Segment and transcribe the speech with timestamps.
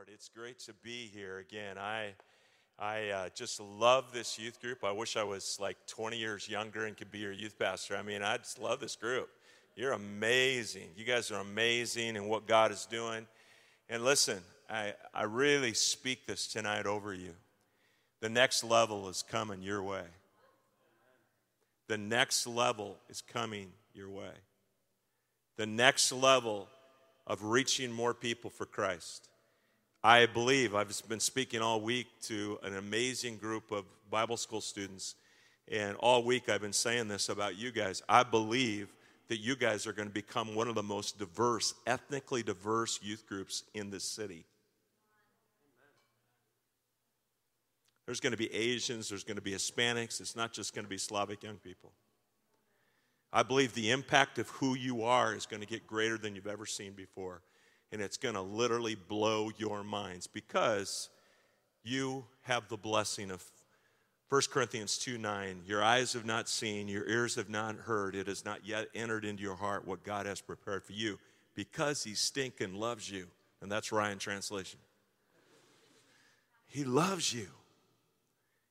[0.00, 0.08] Lord.
[0.14, 1.76] It's great to be here again.
[1.76, 2.14] I,
[2.78, 4.82] I uh, just love this youth group.
[4.82, 7.96] I wish I was like 20 years younger and could be your youth pastor.
[7.96, 9.28] I mean, I just love this group.
[9.76, 10.88] You're amazing.
[10.96, 13.26] You guys are amazing in what God is doing.
[13.90, 14.38] And listen,
[14.70, 17.34] I, I really speak this tonight over you.
[18.20, 20.04] The next level is coming your way.
[21.88, 24.32] The next level is coming your way.
[25.58, 26.68] The next level
[27.26, 29.29] of reaching more people for Christ.
[30.02, 35.14] I believe I've been speaking all week to an amazing group of Bible school students,
[35.68, 38.02] and all week I've been saying this about you guys.
[38.08, 38.88] I believe
[39.28, 43.26] that you guys are going to become one of the most diverse, ethnically diverse youth
[43.26, 44.46] groups in this city.
[48.06, 50.88] There's going to be Asians, there's going to be Hispanics, it's not just going to
[50.88, 51.92] be Slavic young people.
[53.34, 56.46] I believe the impact of who you are is going to get greater than you've
[56.46, 57.42] ever seen before
[57.92, 61.08] and it's going to literally blow your minds because
[61.82, 63.44] you have the blessing of
[64.28, 65.62] 1 Corinthians 2 9.
[65.66, 69.24] Your eyes have not seen, your ears have not heard, it has not yet entered
[69.24, 71.18] into your heart what God has prepared for you
[71.54, 73.26] because He stinking loves you.
[73.60, 74.78] And that's Ryan translation.
[76.66, 77.48] He loves you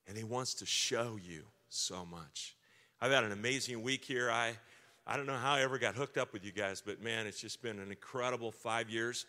[0.08, 2.56] and He wants to show you so much.
[3.02, 4.32] I've had an amazing week here.
[4.32, 4.54] I
[5.12, 7.42] I don't know how I ever got hooked up with you guys, but man, it's
[7.42, 9.26] just been an incredible five years.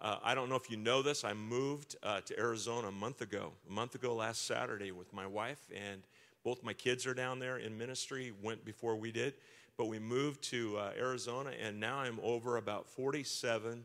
[0.00, 1.24] Uh, I don't know if you know this.
[1.24, 5.26] I moved uh, to Arizona a month ago, a month ago last Saturday with my
[5.26, 6.02] wife, and
[6.44, 9.34] both my kids are down there in ministry, went before we did.
[9.76, 13.84] But we moved to uh, Arizona, and now I'm over about 47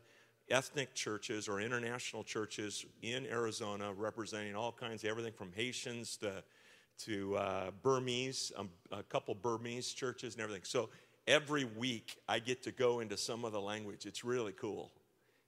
[0.51, 6.43] ethnic churches or international churches in Arizona representing all kinds of everything from Haitians to,
[7.05, 10.63] to uh, Burmese, um, a couple Burmese churches and everything.
[10.63, 10.89] So
[11.29, 14.07] every week I get to go into some other language.
[14.07, 14.91] It's really cool.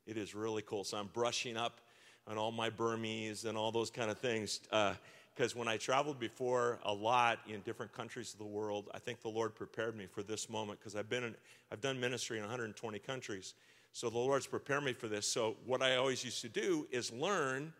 [0.06, 0.84] It is really cool.
[0.84, 1.82] So I'm brushing up
[2.28, 4.60] on all my Burmese and all those kind of things.
[4.60, 9.00] Because uh, when I traveled before a lot in different countries of the world, I
[9.00, 11.36] think the Lord prepared me for this moment because I've been in,
[11.72, 13.56] I've done ministry in 120 countries.
[13.92, 15.26] So the Lord's prepared me for this.
[15.26, 17.74] So what I always used to do is learn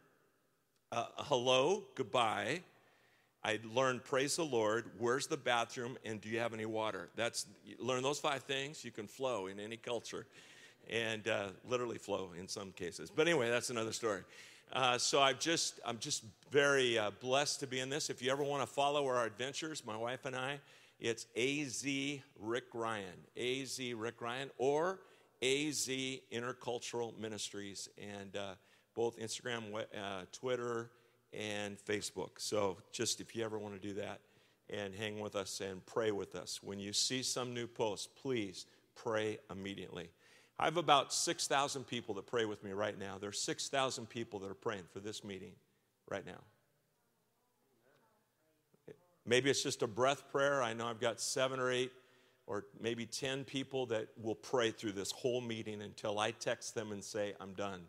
[0.92, 2.62] uh, hello, goodbye,
[3.44, 7.10] I learned praise the Lord, where's the bathroom, and do you have any water?
[7.16, 7.48] That's
[7.80, 10.28] learn those five things, you can flow in any culture,
[10.90, 13.10] and uh, literally flow in some cases.
[13.10, 14.22] But anyway, that's another story.
[14.72, 18.10] Uh, so I'm just I'm just very uh, blessed to be in this.
[18.10, 20.60] If you ever want to follow our adventures, my wife and I,
[21.00, 21.84] it's Az
[22.40, 25.00] Rick Ryan, Az Rick Ryan, or
[25.42, 25.90] Az
[26.32, 28.54] Intercultural Ministries, and uh,
[28.94, 30.92] both Instagram, uh, Twitter
[31.34, 32.32] and Facebook.
[32.38, 34.20] So just if you ever want to do that
[34.70, 38.66] and hang with us and pray with us, when you see some new post, please
[38.96, 40.10] pray immediately.
[40.60, 43.18] I have about 6,000 people that pray with me right now.
[43.20, 45.54] There are 6,000 people that are praying for this meeting
[46.10, 46.42] right now.
[49.26, 50.62] Maybe it's just a breath prayer.
[50.62, 51.92] I know I've got seven or eight
[52.48, 56.92] or maybe 10 people that will pray through this whole meeting until I text them
[56.92, 57.82] and say, I'm done.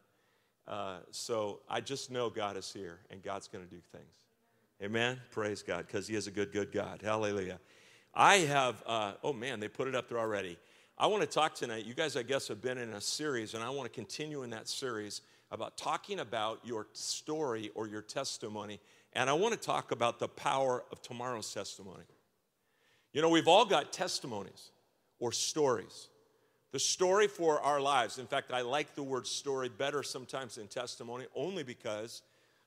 [0.67, 4.15] Uh, so I just know God is here and God's going to do things.
[4.83, 5.21] Amen.
[5.31, 7.03] Praise God because He is a good, good God.
[7.03, 7.59] Hallelujah.
[8.15, 10.59] I have, uh, oh man, they put it up there already.
[10.99, 11.87] I want to talk tonight.
[11.87, 14.51] You guys, I guess, have been in a series, and I want to continue in
[14.51, 18.81] that series about talking about your story or your testimony.
[19.15, 22.05] And I want to talk about the power of tomorrow's testimony.
[23.13, 24.71] You know, we've all got testimonies
[25.19, 26.09] or stories
[26.73, 28.19] the story for our lives.
[28.19, 32.23] In fact, I like the word story better sometimes than testimony, only because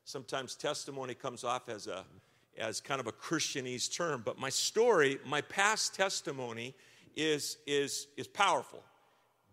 [0.06, 2.06] sometimes testimony comes off as a
[2.58, 4.22] as kind of a Christianese term.
[4.24, 6.74] But my story, my past testimony,
[7.16, 8.84] is is is powerful.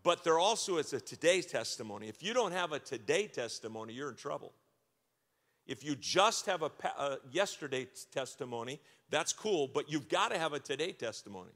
[0.03, 2.09] But there also is a today testimony.
[2.09, 4.53] If you don't have a today testimony, you're in trouble.
[5.65, 8.81] If you just have a, a yesterday testimony,
[9.11, 11.53] that's cool, but you've got to have a today testimony.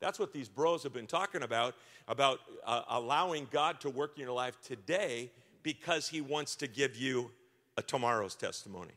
[0.00, 1.74] That's what these bros have been talking about,
[2.06, 5.30] about uh, allowing God to work in your life today
[5.62, 7.30] because He wants to give you
[7.76, 8.94] a tomorrow's testimony.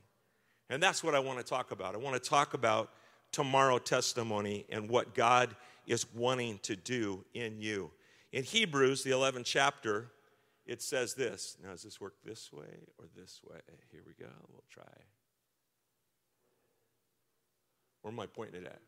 [0.70, 1.96] And that's what I want to talk about.
[1.96, 2.92] I want to talk about
[3.32, 5.56] tomorrow testimony and what God
[5.88, 7.92] is wanting to do in you.
[8.32, 10.12] In Hebrews, the 11th chapter,
[10.66, 11.58] it says this.
[11.62, 13.60] Now, does this work this way or this way?
[13.92, 14.32] Here we go.
[14.50, 14.84] We'll try.
[18.02, 18.80] Where am I pointing it at?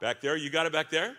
[0.00, 0.36] Back there?
[0.36, 1.16] You got it back there?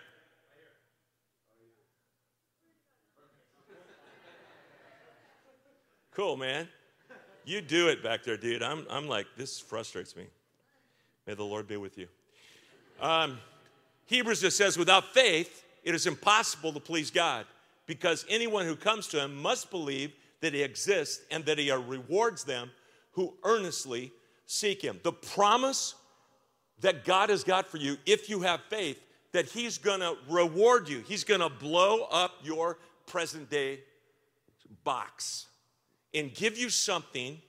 [6.14, 6.66] Cool, man.
[7.44, 8.62] You do it back there, dude.
[8.62, 10.24] I'm, I'm like, this frustrates me.
[11.26, 12.08] May the Lord be with you.
[13.00, 13.38] Um,
[14.06, 17.46] Hebrews just says, without faith, it is impossible to please God
[17.86, 22.44] because anyone who comes to him must believe that he exists and that he rewards
[22.44, 22.70] them
[23.12, 24.12] who earnestly
[24.46, 25.00] seek him.
[25.02, 25.94] The promise
[26.80, 29.00] that God has got for you, if you have faith,
[29.32, 33.80] that he's gonna reward you, he's gonna blow up your present day
[34.84, 35.46] box
[36.14, 37.40] and give you something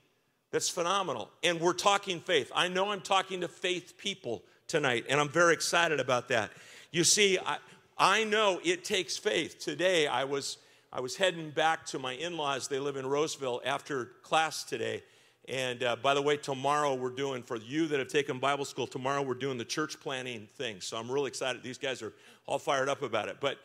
[0.52, 1.30] that's phenomenal.
[1.44, 2.52] And we're talking faith.
[2.54, 6.52] I know I'm talking to faith people tonight, and I'm very excited about that.
[6.92, 7.58] You see, I,
[7.98, 9.60] I know it takes faith.
[9.60, 10.58] Today, I was,
[10.92, 12.68] I was heading back to my in laws.
[12.68, 15.04] They live in Roseville after class today.
[15.52, 18.88] And uh, by the way, tomorrow we're doing, for you that have taken Bible school,
[18.88, 20.80] tomorrow we're doing the church planting thing.
[20.80, 21.62] So I'm really excited.
[21.62, 22.14] These guys are
[22.48, 23.38] all fired up about it.
[23.42, 23.58] But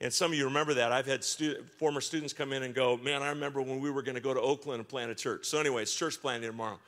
[0.00, 0.92] and some of you remember that.
[0.92, 4.02] I've had stu- former students come in and go, Man, I remember when we were
[4.02, 5.44] going to go to Oakland and plant a church.
[5.44, 6.80] So, anyway, it's church planting tomorrow.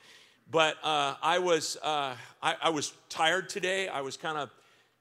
[0.51, 3.87] But uh, I, was, uh, I, I, was tired today.
[3.87, 4.49] I was kind of,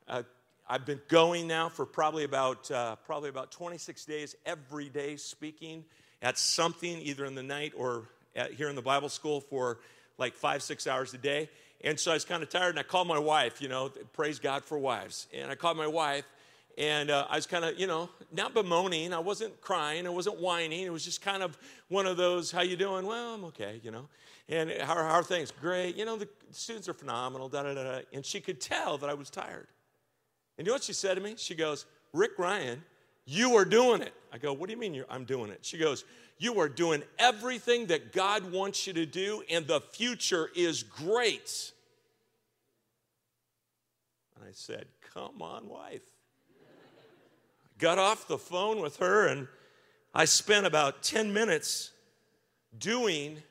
[0.07, 0.23] uh,
[0.69, 5.85] I've been going now for probably about, uh, probably about 26 days, every day speaking
[6.21, 8.05] at something, either in the night or
[8.35, 9.79] at, here in the Bible school for
[10.19, 11.49] like five, six hours a day.
[11.85, 14.39] And so I was kind of tired, and I called my wife, you know, praise
[14.39, 15.27] God for wives.
[15.35, 16.25] And I called my wife,
[16.79, 19.13] and uh, I was kind of, you know, not bemoaning.
[19.13, 20.07] I wasn't crying.
[20.07, 20.83] I wasn't whining.
[20.83, 21.59] It was just kind of
[21.89, 23.05] one of those, how you doing?
[23.05, 24.09] Well, I'm okay, you know.
[24.49, 25.51] And how, how are things?
[25.51, 25.97] Great.
[25.97, 28.01] You know, the students are phenomenal, da, da, da, da.
[28.13, 29.67] And she could tell that I was tired.
[30.57, 31.35] And you know what she said to me?
[31.37, 32.83] She goes, Rick Ryan,
[33.25, 34.13] you are doing it.
[34.33, 35.61] I go, what do you mean I'm doing it?
[35.63, 36.05] She goes,
[36.39, 41.73] you are doing everything that God wants you to do, and the future is great.
[44.37, 46.03] And I said, come on, wife
[47.83, 49.49] got off the phone with her, and
[50.15, 51.91] I spent about 10 minutes
[52.79, 53.43] doing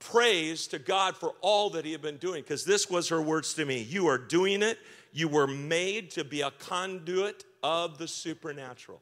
[0.00, 3.54] praise to God for all that He had been doing, because this was her words
[3.54, 4.78] to me You are doing it.
[5.12, 9.00] You were made to be a conduit of the supernatural.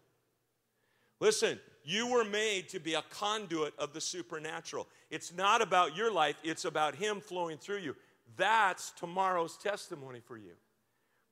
[1.21, 1.59] Listen,
[1.90, 4.87] you were made to be a conduit of the supernatural.
[5.10, 7.96] It's not about your life, it's about Him flowing through you.
[8.37, 10.52] That's tomorrow's testimony for you.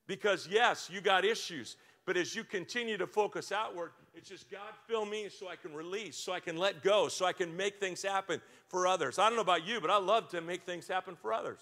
[0.06, 1.76] Because, yes, you got issues.
[2.06, 5.74] But as you continue to focus outward, it's just God fill me so I can
[5.74, 9.18] release, so I can let go, so I can make things happen for others.
[9.18, 11.60] I don't know about you, but I love to make things happen for others.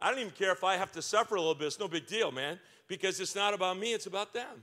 [0.00, 1.66] I don't even care if I have to suffer a little bit.
[1.66, 4.62] It's no big deal, man, because it's not about me, it's about them.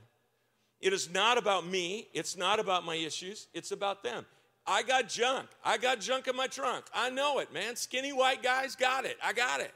[0.82, 4.26] It is not about me, it's not about my issues, it's about them.
[4.66, 5.48] I got junk.
[5.64, 6.84] I got junk in my trunk.
[6.94, 7.74] I know it, man.
[7.76, 9.16] Skinny white guys got it.
[9.22, 9.72] I got it.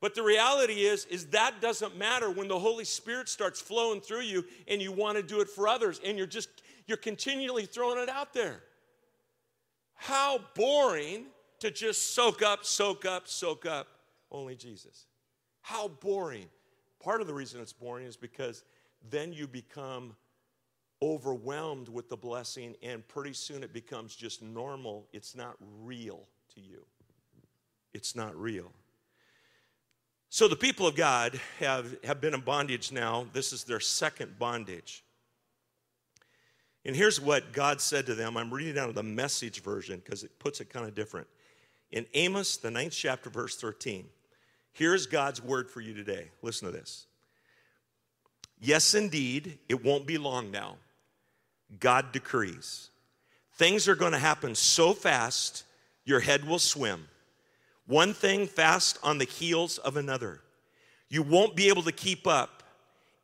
[0.00, 4.22] But the reality is, is that doesn't matter when the Holy Spirit starts flowing through
[4.22, 6.48] you and you want to do it for others and you're just,
[6.86, 8.62] you're continually throwing it out there.
[9.94, 11.26] How boring
[11.60, 13.86] to just soak up, soak up, soak up
[14.30, 15.06] only Jesus.
[15.62, 16.46] How boring.
[17.02, 18.64] Part of the reason it's boring is because
[19.10, 20.14] then you become
[21.02, 25.06] overwhelmed with the blessing, and pretty soon it becomes just normal.
[25.12, 26.84] It's not real to you.
[27.92, 28.72] It's not real.
[30.30, 33.26] So the people of God have, have been in bondage now.
[33.32, 35.04] This is their second bondage.
[36.84, 38.36] And here's what God said to them.
[38.36, 41.28] I'm reading out of the message version because it puts it kind of different.
[41.92, 44.06] In Amos, the ninth chapter, verse 13,
[44.72, 46.30] here's God's word for you today.
[46.42, 47.06] Listen to this.
[48.60, 50.76] Yes, indeed, it won't be long now.
[51.80, 52.90] God decrees.
[53.54, 55.64] Things are going to happen so fast,
[56.04, 57.08] your head will swim
[57.86, 60.40] one thing fast on the heels of another.
[61.08, 62.62] You won't be able to keep up.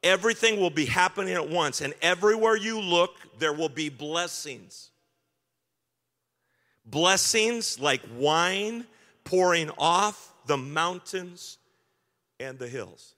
[0.02, 4.90] Everything will be happening at once, and everywhere you look, there will be blessings.
[6.86, 8.86] Blessings like wine
[9.24, 11.58] pouring off the mountains
[12.38, 13.14] and the hills.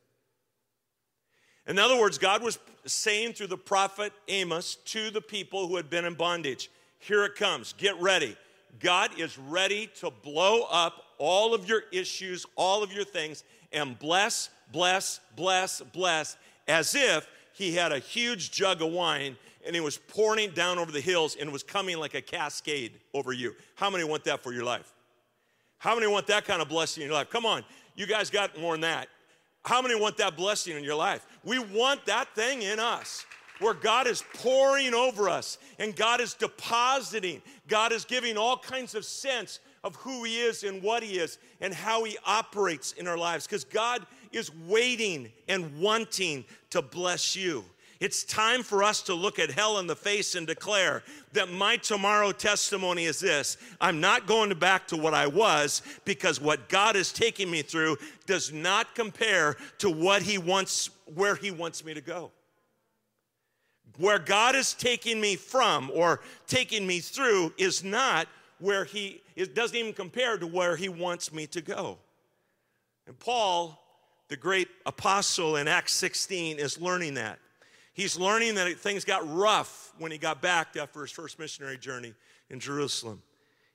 [1.67, 5.89] In other words, God was saying through the prophet Amos to the people who had
[5.89, 8.37] been in bondage, Here it comes, get ready.
[8.81, 13.99] God is ready to blow up all of your issues, all of your things, and
[13.99, 19.81] bless, bless, bless, bless, as if he had a huge jug of wine and he
[19.81, 23.55] was pouring down over the hills and was coming like a cascade over you.
[23.77, 24.93] How many want that for your life?
[25.79, 27.31] How many want that kind of blessing in your life?
[27.31, 27.65] Come on,
[27.95, 29.09] you guys got more than that.
[29.65, 31.27] How many want that blessing in your life?
[31.45, 33.25] We want that thing in us
[33.61, 37.41] where God is pouring over us and God is depositing.
[37.69, 41.39] God is giving all kinds of sense of who He is and what He is
[41.61, 47.37] and how He operates in our lives because God is waiting and wanting to bless
[47.37, 47.65] you.
[48.03, 51.05] It's time for us to look at hell in the face and declare
[51.35, 56.41] that my tomorrow testimony is this I'm not going back to what I was because
[56.41, 61.53] what God is taking me through does not compare to what He wants, where He
[61.53, 62.33] wants me to go.
[63.99, 68.27] where God is taking me from or taking me through is not
[68.59, 71.99] where He, it doesn't even compare to where He wants me to go.
[73.07, 73.81] And Paul,
[74.27, 77.39] the great apostle in Acts 16, is learning that.
[77.95, 82.15] He's learning that things got rough when he got back after his first missionary journey
[82.49, 83.23] in Jerusalem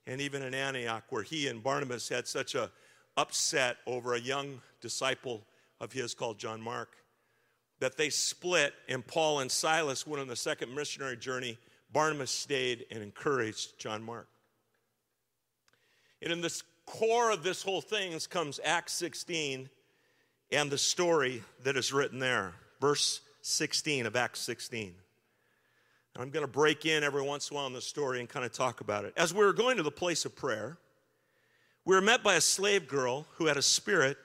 [0.07, 2.71] and even in Antioch, where he and Barnabas had such a
[3.17, 5.43] upset over a young disciple
[5.79, 6.95] of his called John Mark
[7.79, 11.57] that they split, and Paul and Silas went on the second missionary journey.
[11.91, 14.27] Barnabas stayed and encouraged John Mark.
[16.21, 19.69] And in the core of this whole thing comes Acts 16
[20.51, 22.53] and the story that is written there.
[22.81, 24.93] Verse 16 of Acts 16.
[26.13, 28.27] And I'm going to break in every once in a while in the story and
[28.27, 29.13] kind of talk about it.
[29.15, 30.77] As we were going to the place of prayer,
[31.85, 34.17] we were met by a slave girl who had a spirit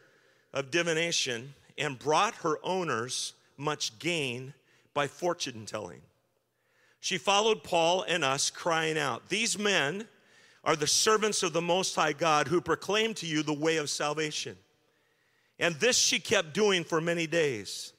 [0.53, 4.55] of divination and brought her owners much gain
[4.95, 6.01] by fortune telling.
[7.01, 10.07] She followed Paul and us, crying out, These men
[10.65, 13.91] are the servants of the Most High God who proclaim to you the way of
[13.91, 14.57] salvation.
[15.59, 17.92] And this she kept doing for many days.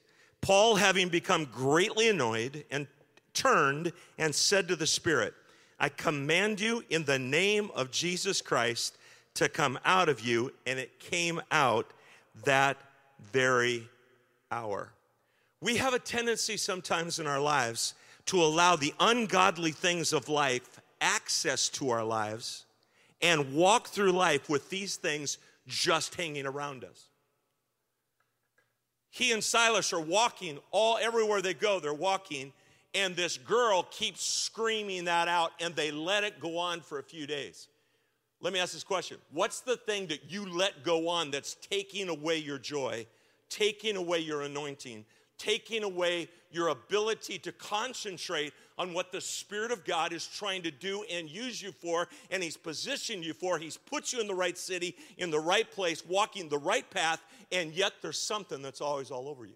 [0.44, 2.86] Paul, having become greatly annoyed, and
[3.32, 5.32] turned and said to the Spirit,
[5.80, 8.98] I command you in the name of Jesus Christ
[9.36, 10.52] to come out of you.
[10.66, 11.94] And it came out
[12.44, 12.76] that
[13.32, 13.88] very
[14.50, 14.92] hour.
[15.62, 17.94] We have a tendency sometimes in our lives
[18.26, 22.66] to allow the ungodly things of life access to our lives
[23.22, 27.08] and walk through life with these things just hanging around us
[29.14, 32.52] he and Silas are walking all everywhere they go, they're walking,
[32.96, 37.02] and this girl keeps screaming that out, and they let it go on for a
[37.04, 37.68] few days.
[38.40, 42.08] Let me ask this question What's the thing that you let go on that's taking
[42.08, 43.06] away your joy,
[43.48, 45.04] taking away your anointing,
[45.38, 50.72] taking away your ability to concentrate on what the Spirit of God is trying to
[50.72, 53.58] do and use you for, and He's positioned you for.
[53.58, 57.22] He's put you in the right city, in the right place, walking the right path,
[57.54, 59.54] and yet there's something that's always all over you.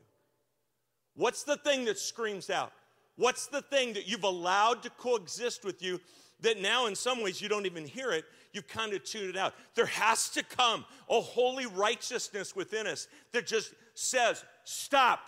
[1.15, 2.73] What's the thing that screams out?
[3.17, 6.01] What's the thing that you've allowed to coexist with you
[6.41, 8.25] that now, in some ways, you don't even hear it?
[8.53, 9.55] You've kind of tuned it out.
[9.75, 15.21] There has to come a holy righteousness within us that just says, Stop,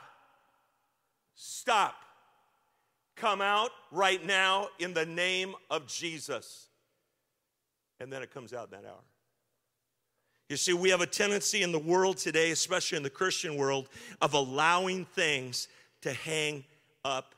[1.35, 1.97] stop,
[3.17, 6.69] come out right now in the name of Jesus.
[7.99, 9.03] And then it comes out in that hour.
[10.51, 13.89] You see, we have a tendency in the world today, especially in the Christian world,
[14.21, 15.69] of allowing things
[16.01, 16.65] to hang
[17.05, 17.37] up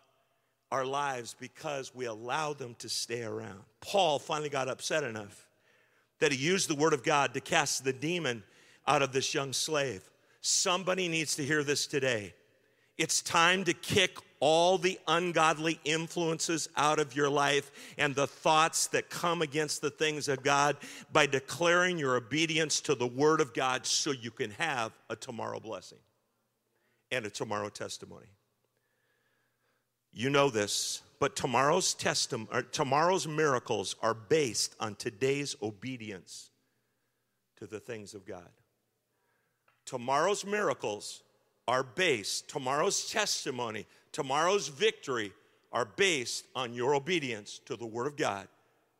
[0.71, 3.61] our lives because we allow them to stay around.
[3.83, 5.47] Paul finally got upset enough
[6.21, 8.43] that he used the word of God to cast the demon
[8.87, 10.09] out of this young slave.
[10.41, 12.33] Somebody needs to hear this today.
[12.97, 18.89] It's time to kick all the ungodly influences out of your life and the thoughts
[18.89, 20.77] that come against the things of God
[21.13, 25.61] by declaring your obedience to the Word of God so you can have a tomorrow
[25.61, 26.01] blessing
[27.13, 28.27] and a tomorrow testimony.
[30.13, 36.51] You know this, but tomorrow's testimony, tomorrow's miracles are based on today's obedience
[37.59, 38.51] to the things of God.
[39.87, 41.23] Tomorrow's miracles
[41.69, 45.33] are based, tomorrow's testimony, tomorrow's victory
[45.73, 48.47] are based on your obedience to the Word of God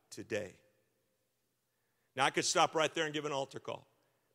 [0.09, 0.53] today.
[2.15, 3.87] Now, I could stop right there and give an altar call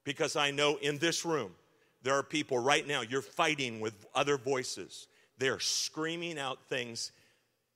[0.04, 1.52] because I know in this room
[2.02, 5.08] there are people right now, you're fighting with other voices.
[5.38, 7.12] They're screaming out things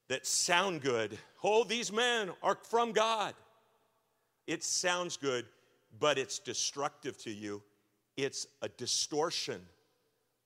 [0.09, 1.19] that sound good.
[1.43, 3.35] Oh, these men are from God.
[4.47, 5.47] It sounds good,
[5.99, 7.63] but it's destructive to you.
[8.17, 9.61] It's a distortion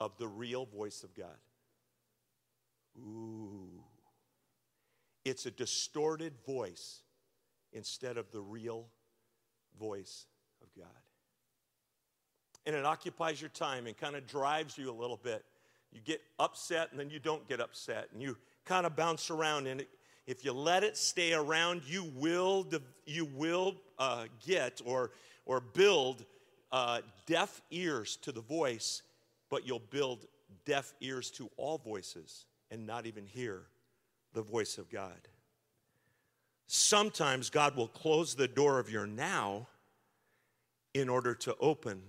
[0.00, 1.36] of the real voice of God.
[2.98, 3.82] Ooh.
[5.24, 7.02] It's a distorted voice
[7.72, 8.86] instead of the real
[9.78, 10.26] voice
[10.62, 10.86] of God.
[12.64, 15.44] And it occupies your time and kind of drives you a little bit.
[15.92, 19.66] You get upset and then you don't get upset and you kind of bounce around.
[19.66, 19.84] And
[20.26, 22.66] if you let it stay around, you will,
[23.04, 25.10] you will uh, get or,
[25.44, 26.24] or build
[26.72, 29.02] uh, deaf ears to the voice,
[29.48, 30.26] but you'll build
[30.64, 33.62] deaf ears to all voices and not even hear
[34.32, 35.28] the voice of God.
[36.66, 39.68] Sometimes God will close the door of your now
[40.94, 42.02] in order to open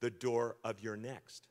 [0.00, 1.48] the door of your next.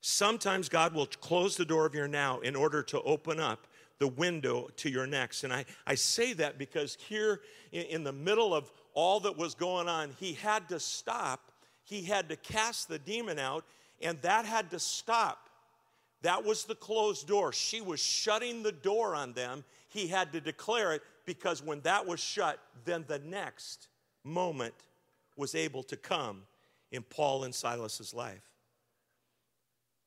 [0.00, 3.66] Sometimes God will close the door of your now in order to open up
[3.98, 5.44] the window to your next.
[5.44, 9.54] And I, I say that because here in, in the middle of all that was
[9.54, 11.52] going on, he had to stop.
[11.84, 13.64] He had to cast the demon out,
[14.00, 15.49] and that had to stop
[16.22, 17.52] That was the closed door.
[17.52, 19.64] She was shutting the door on them.
[19.88, 23.88] He had to declare it because when that was shut, then the next
[24.22, 24.74] moment
[25.36, 26.42] was able to come
[26.92, 28.42] in Paul and Silas's life.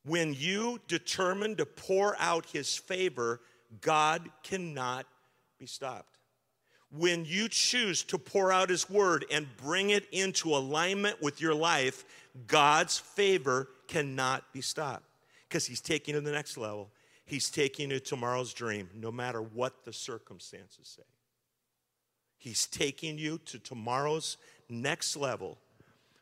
[0.04, 3.40] When you determine to pour out his favor,
[3.80, 5.06] God cannot
[5.58, 6.18] be stopped.
[6.96, 11.54] When you choose to pour out his word and bring it into alignment with your
[11.54, 12.04] life,
[12.46, 15.13] God's favor cannot be stopped
[15.54, 16.90] because he's taking you to the next level.
[17.26, 21.04] He's taking you to tomorrow's dream, no matter what the circumstances say.
[22.38, 24.36] He's taking you to tomorrow's
[24.68, 25.58] next level,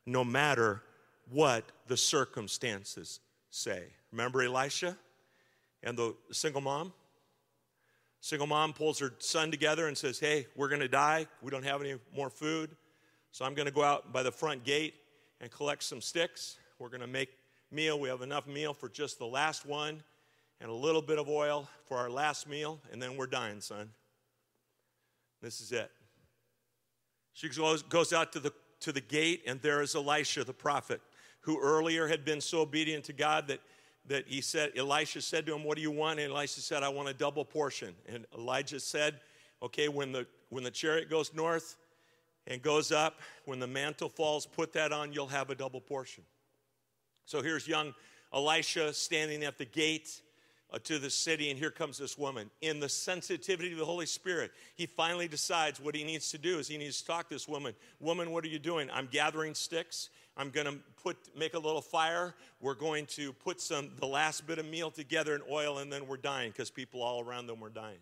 [0.04, 0.82] no matter
[1.30, 3.84] what the circumstances say.
[4.10, 4.98] Remember Elisha
[5.82, 6.92] and the single mom?
[8.20, 11.26] Single mom pulls her son together and says, Hey, we're going to die.
[11.40, 12.76] We don't have any more food.
[13.30, 14.92] So I'm going to go out by the front gate
[15.40, 16.58] and collect some sticks.
[16.78, 17.30] We're going to make
[17.72, 17.98] meal.
[17.98, 20.02] We have enough meal for just the last one
[20.60, 23.90] and a little bit of oil for our last meal, and then we're dying, son.
[25.42, 25.90] This is it.
[27.32, 31.00] She goes, goes out to the, to the gate, and there is Elisha, the prophet,
[31.40, 33.58] who earlier had been so obedient to God that,
[34.06, 36.20] that he said, Elisha said to him, What do you want?
[36.20, 37.94] And Elisha said, I want a double portion.
[38.08, 39.18] And Elijah said,
[39.62, 41.76] Okay, when the, when the chariot goes north
[42.46, 46.22] and goes up, when the mantle falls, put that on, you'll have a double portion.
[47.24, 47.94] So here's young
[48.32, 50.20] Elisha standing at the gate
[50.72, 52.50] uh, to the city, and here comes this woman.
[52.62, 56.58] In the sensitivity of the Holy Spirit, he finally decides what he needs to do
[56.58, 57.74] is he needs to talk to this woman.
[58.00, 58.88] Woman, what are you doing?
[58.92, 60.08] I'm gathering sticks.
[60.36, 62.34] I'm going to put make a little fire.
[62.60, 66.06] We're going to put some the last bit of meal together in oil, and then
[66.06, 67.98] we're dying because people all around them were dying.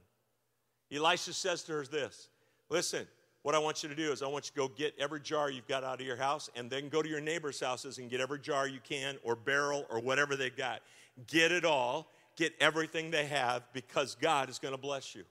[0.93, 2.29] Elisha says to her this:
[2.69, 3.07] Listen,
[3.43, 5.51] what I want you to do is I want you to go get every jar
[5.51, 8.21] you've got out of your house, and then go to your neighbors' houses and get
[8.21, 10.83] every jar you can, or barrel, or whatever they've got.
[11.27, 12.09] Get it all
[12.41, 15.25] get everything they have because God is going to bless you.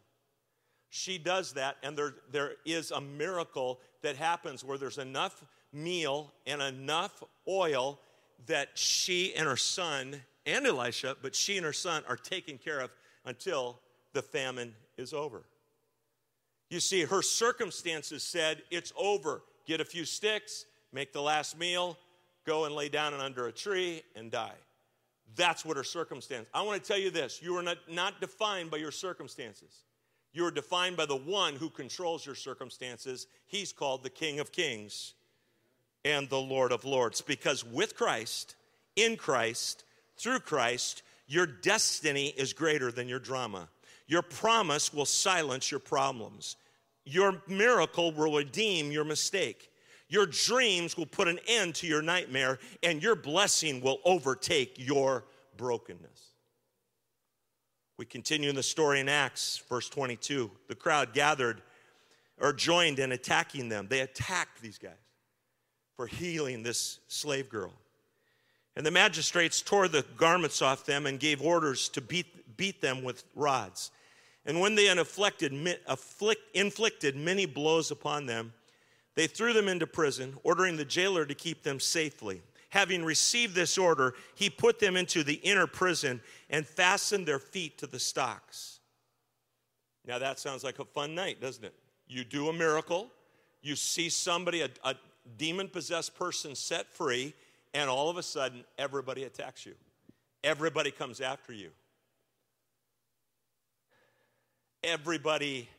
[0.92, 6.32] She does that, and there, there is a miracle that happens where there's enough meal
[6.46, 8.00] and enough oil
[8.46, 12.80] that she and her son and Elisha, but she and her son are taken care
[12.80, 12.92] of
[13.26, 13.80] until
[14.14, 15.44] the famine is over.
[16.70, 19.42] You see, her circumstances said, It's over.
[19.66, 21.98] Get a few sticks, make the last meal,
[22.46, 24.56] go and lay down under a tree and die.
[25.36, 26.48] That's what her circumstance.
[26.54, 29.84] I want to tell you this you are not, not defined by your circumstances.
[30.32, 33.28] You are defined by the one who controls your circumstances.
[33.48, 35.14] He's called the King of Kings
[36.06, 37.22] and the Lord of Lords.
[37.22, 38.56] Because with Christ,
[38.96, 39.84] in Christ,
[40.18, 43.70] through Christ, your destiny is greater than your drama.
[44.10, 46.56] Your promise will silence your problems.
[47.06, 49.72] Your miracle will redeem your mistake.
[50.08, 55.26] Your dreams will put an end to your nightmare, and your blessing will overtake your
[55.58, 56.32] brokenness.
[57.98, 60.50] We continue in the story in Acts, verse 22.
[60.68, 61.62] The crowd gathered
[62.42, 63.86] or joined in attacking them.
[63.90, 64.94] They attacked these guys
[65.96, 67.74] for healing this slave girl.
[68.76, 73.04] And the magistrates tore the garments off them and gave orders to beat, beat them
[73.04, 73.92] with rods.
[74.46, 75.54] And when they had afflicted,
[75.88, 78.54] afflict, inflicted many blows upon them,
[79.16, 82.42] they threw them into prison, ordering the jailer to keep them safely.
[82.70, 87.78] Having received this order, he put them into the inner prison and fastened their feet
[87.80, 88.80] to the stocks.
[90.06, 91.74] Now, that sounds like a fun night, doesn't it?
[92.08, 93.12] You do a miracle,
[93.62, 94.96] you see somebody, a, a
[95.38, 97.34] demon possessed person set free,
[97.74, 99.74] and all of a sudden, everybody attacks you.
[100.44, 101.72] Everybody comes after you.
[104.84, 105.70] Everybody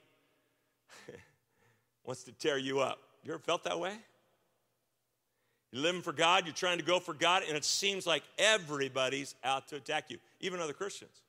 [2.04, 2.98] wants to tear you up.
[3.24, 3.96] You ever felt that way?
[5.72, 9.34] You're living for God, you're trying to go for God, and it seems like everybody's
[9.44, 11.22] out to attack you, even other Christians,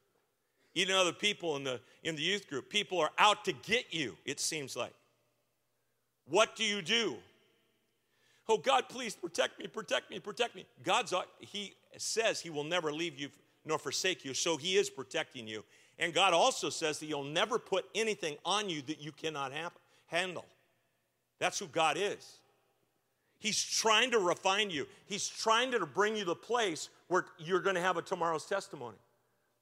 [0.74, 2.70] even other people in the, in the youth group.
[2.70, 4.94] People are out to get you, it seems like.
[6.28, 7.18] What do you do?
[8.50, 10.66] Oh, God, please protect me, protect me, protect me.
[10.84, 13.30] God's, uh, He says He will never leave you
[13.64, 15.64] nor forsake you, so He is protecting you.
[16.02, 19.72] And God also says that He'll never put anything on you that you cannot ha-
[20.08, 20.46] handle.
[21.40, 22.40] That's who God is.
[23.40, 24.88] He's trying to refine you.
[25.06, 28.46] He's trying to bring you to the place where you're going to have a tomorrow's
[28.46, 28.98] testimony.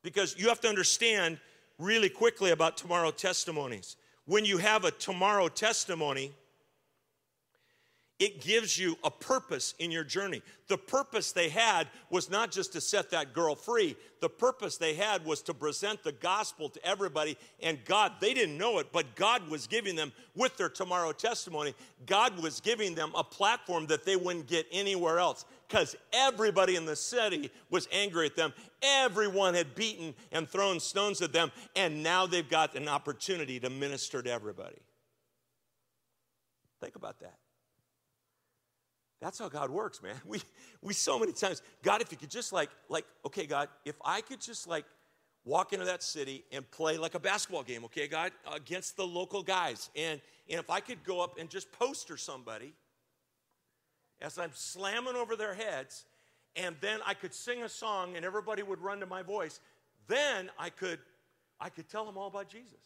[0.02, 1.40] Because you have to understand
[1.78, 3.98] really quickly about tomorrow testimonies.
[4.26, 6.32] When you have a tomorrow testimony,
[8.20, 10.42] it gives you a purpose in your journey.
[10.68, 14.94] The purpose they had was not just to set that girl free, the purpose they
[14.94, 17.38] had was to present the gospel to everybody.
[17.64, 21.74] And God, they didn't know it, but God was giving them, with their tomorrow testimony,
[22.06, 26.86] God was giving them a platform that they wouldn't get anywhere else because everybody in
[26.86, 28.54] the city was angry at them.
[28.82, 33.70] Everyone had beaten and thrown stones at them, and now they've got an opportunity to
[33.70, 34.80] minister to everybody.
[36.82, 37.38] Think about that.
[39.22, 40.16] That's how God works, man.
[40.26, 40.42] We,
[40.82, 44.22] we so many times, God, if you could just like, like, okay, God, if I
[44.22, 44.86] could just like
[45.44, 49.44] walk into that city and play like a basketball game, okay, God, against the local
[49.44, 52.74] guys, and, and if I could go up and just poster somebody
[54.22, 56.06] as I'm slamming over their heads,
[56.56, 59.60] and then I could sing a song and everybody would run to my voice,
[60.08, 61.00] then I could,
[61.60, 62.80] I could tell them all about Jesus.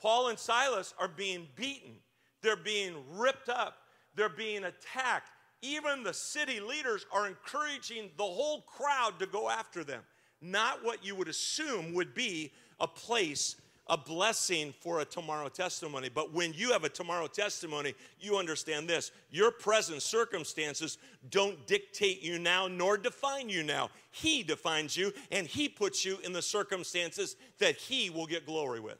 [0.00, 1.96] Paul and Silas are being beaten
[2.42, 3.78] they're being ripped up,
[4.14, 5.30] they're being attacked.
[5.62, 10.02] Even the city leaders are encouraging the whole crowd to go after them.
[10.40, 13.56] Not what you would assume would be a place,
[13.88, 16.08] a blessing for a tomorrow testimony.
[16.08, 20.98] But when you have a tomorrow testimony, you understand this your present circumstances
[21.30, 23.90] don't dictate you now nor define you now.
[24.12, 28.78] He defines you and He puts you in the circumstances that He will get glory
[28.78, 28.98] with.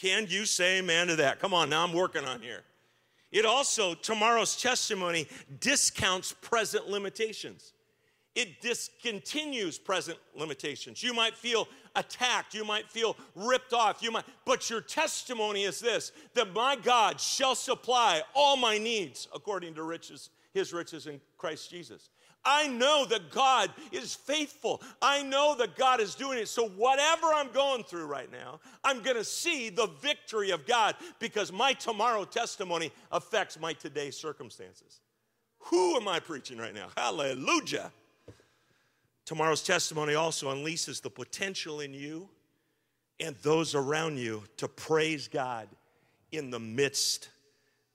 [0.00, 1.40] Can you say amen to that?
[1.40, 2.62] Come on, now I'm working on here.
[3.30, 5.26] It also, tomorrow's testimony
[5.60, 7.72] discounts present limitations.
[8.34, 11.02] It discontinues present limitations.
[11.02, 15.78] You might feel attacked, you might feel ripped off, you might, but your testimony is
[15.78, 21.20] this that my God shall supply all my needs according to riches, his riches in
[21.38, 22.10] Christ Jesus.
[22.44, 24.82] I know that God is faithful.
[25.00, 26.48] I know that God is doing it.
[26.48, 30.96] So, whatever I'm going through right now, I'm going to see the victory of God
[31.18, 35.00] because my tomorrow testimony affects my today circumstances.
[35.58, 36.88] Who am I preaching right now?
[36.96, 37.90] Hallelujah.
[39.24, 42.28] Tomorrow's testimony also unleashes the potential in you
[43.20, 45.68] and those around you to praise God
[46.32, 47.30] in the midst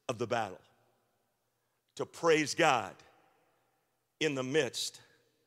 [0.08, 0.60] of the battle.
[1.98, 2.94] To praise God
[4.20, 5.00] in the midst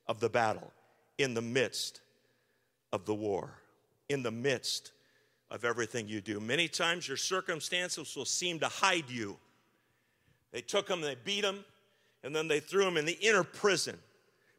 [0.07, 0.73] of the battle,
[1.19, 2.01] in the midst
[2.93, 3.51] of the war,
[4.09, 4.93] in the midst
[5.51, 6.41] of everything you do.
[6.41, 9.37] Many times your circumstances will seem to hide you.
[10.53, 11.65] They took him, they beat him,
[12.23, 13.97] and then they threw him in the inner prison.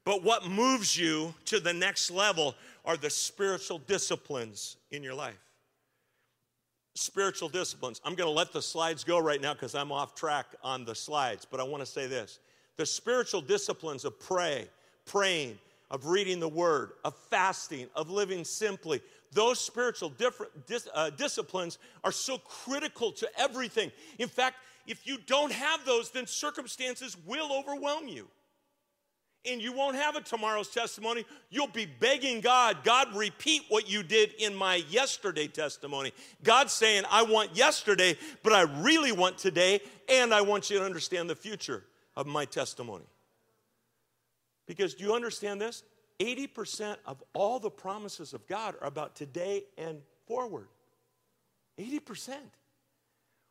[0.06, 5.39] But what moves you to the next level are the spiritual disciplines in your life.
[6.95, 8.02] Spiritual disciplines.
[8.04, 10.93] I'm going to let the slides go right now because I'm off track on the
[10.93, 12.39] slides, but I want to say this
[12.77, 14.67] the spiritual disciplines of pray,
[15.05, 15.57] praying,
[15.91, 19.01] of reading the word, of fasting, of living simply.
[19.31, 20.12] Those spiritual
[20.67, 23.91] dis, uh, disciplines are so critical to everything.
[24.17, 24.57] In fact,
[24.88, 28.27] if you don't have those, then circumstances will overwhelm you.
[29.45, 31.25] And you won't have a tomorrow's testimony.
[31.49, 36.13] You'll be begging God, God, repeat what you did in my yesterday testimony.
[36.43, 40.86] God's saying, I want yesterday, but I really want today, and I want you to
[40.86, 41.83] understand the future
[42.15, 43.06] of my testimony.
[44.67, 45.84] Because do you understand this?
[46.19, 50.67] 80% of all the promises of God are about today and forward.
[51.80, 52.36] 80%.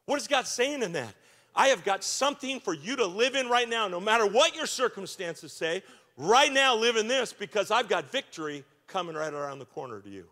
[0.07, 1.15] What is God saying in that?
[1.55, 4.67] I have got something for you to live in right now, no matter what your
[4.67, 5.83] circumstances say.
[6.17, 10.09] Right now, live in this because I've got victory coming right around the corner to
[10.09, 10.27] you.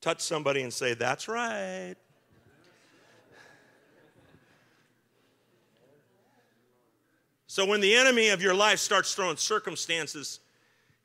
[0.00, 1.96] Touch somebody and say, That's right.
[7.48, 10.40] So when the enemy of your life starts throwing circumstances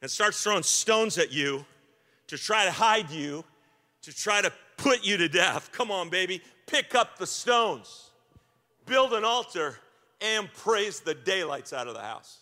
[0.01, 1.65] and starts throwing stones at you
[2.27, 3.45] to try to hide you,
[4.01, 8.09] to try to put you to death, come on, baby, pick up the stones,
[8.85, 9.77] build an altar,
[10.19, 12.39] and praise the daylights out of the house.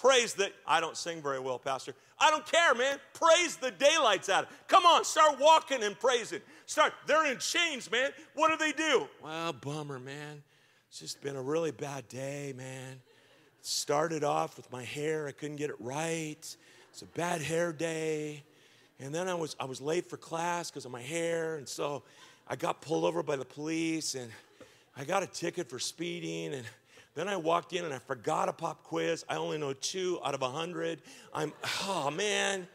[0.00, 1.94] Praise that I don't sing very well, Pastor.
[2.20, 2.98] I don't care, man.
[3.12, 4.46] Praise the daylights out.
[4.68, 6.40] Come on, start walking and praising.
[6.66, 6.92] Start.
[7.08, 8.12] They're in chains, man.
[8.34, 9.08] What do they do?
[9.20, 10.44] Well, bummer, man.
[10.88, 13.00] It's just been a really bad day, man.
[13.60, 16.38] Started off with my hair, I couldn't get it right.
[16.38, 18.42] It's a bad hair day.
[18.98, 21.56] And then I was, I was late for class because of my hair.
[21.56, 22.02] And so
[22.48, 24.30] I got pulled over by the police and
[24.96, 26.54] I got a ticket for speeding.
[26.54, 26.64] And
[27.14, 29.26] then I walked in and I forgot a pop quiz.
[29.28, 31.02] I only know two out of a hundred.
[31.34, 31.52] I'm,
[31.86, 32.66] oh man,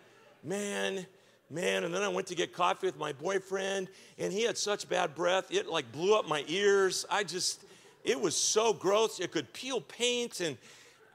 [0.43, 1.07] man,
[1.49, 1.83] man.
[1.83, 3.87] And then I went to get coffee with my boyfriend
[4.19, 5.51] and he had such bad breath.
[5.51, 7.07] It like blew up my ears.
[7.09, 7.65] I just,
[8.03, 9.19] it was so gross.
[9.19, 10.57] It could peel paint, and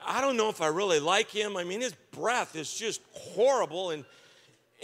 [0.04, 1.56] I don't know if I really like him.
[1.56, 4.04] I mean, his breath is just horrible, and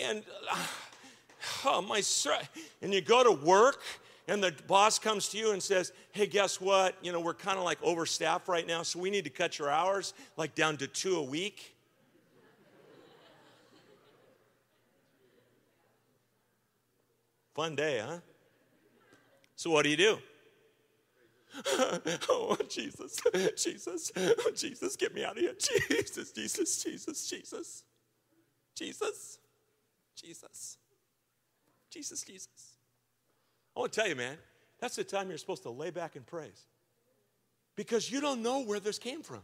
[0.00, 0.22] and
[1.64, 2.02] oh my,
[2.82, 3.82] and you go to work,
[4.28, 6.96] and the boss comes to you and says, Hey, guess what?
[7.02, 9.70] You know, we're kind of like overstaffed right now, so we need to cut your
[9.70, 11.74] hours like down to two a week.
[17.54, 18.18] Fun day, huh?
[19.54, 20.18] So, what do you do?
[22.28, 23.20] oh, Jesus,
[23.56, 25.54] Jesus, oh, Jesus, get me out of here.
[25.88, 27.84] Jesus, Jesus, Jesus, Jesus,
[28.74, 29.38] Jesus,
[30.16, 30.78] Jesus,
[31.90, 32.78] Jesus, Jesus.
[33.76, 34.36] I want to tell you, man,
[34.80, 36.66] that's the time you're supposed to lay back and praise.
[37.76, 39.42] Because you don't know where this came from,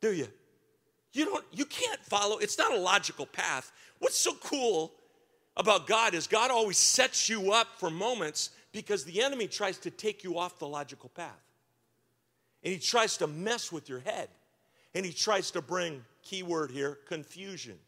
[0.00, 0.28] do you?
[1.12, 3.72] You don't you can't follow, it's not a logical path.
[3.98, 4.92] What's so cool
[5.56, 9.90] about God is God always sets you up for moments because the enemy tries to
[9.90, 11.51] take you off the logical path.
[12.64, 14.28] And he tries to mess with your head.
[14.94, 17.78] And he tries to bring, keyword here, confusion.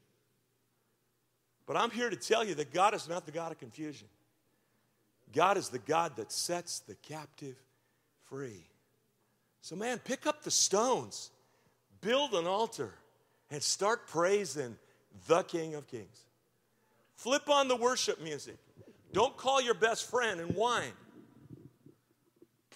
[1.66, 4.08] But I'm here to tell you that God is not the God of confusion.
[5.32, 7.56] God is the God that sets the captive
[8.28, 8.64] free.
[9.60, 11.30] So, man, pick up the stones,
[12.00, 12.94] build an altar,
[13.50, 14.76] and start praising
[15.26, 16.24] the King of Kings.
[17.16, 18.56] Flip on the worship music.
[19.12, 20.92] Don't call your best friend and whine.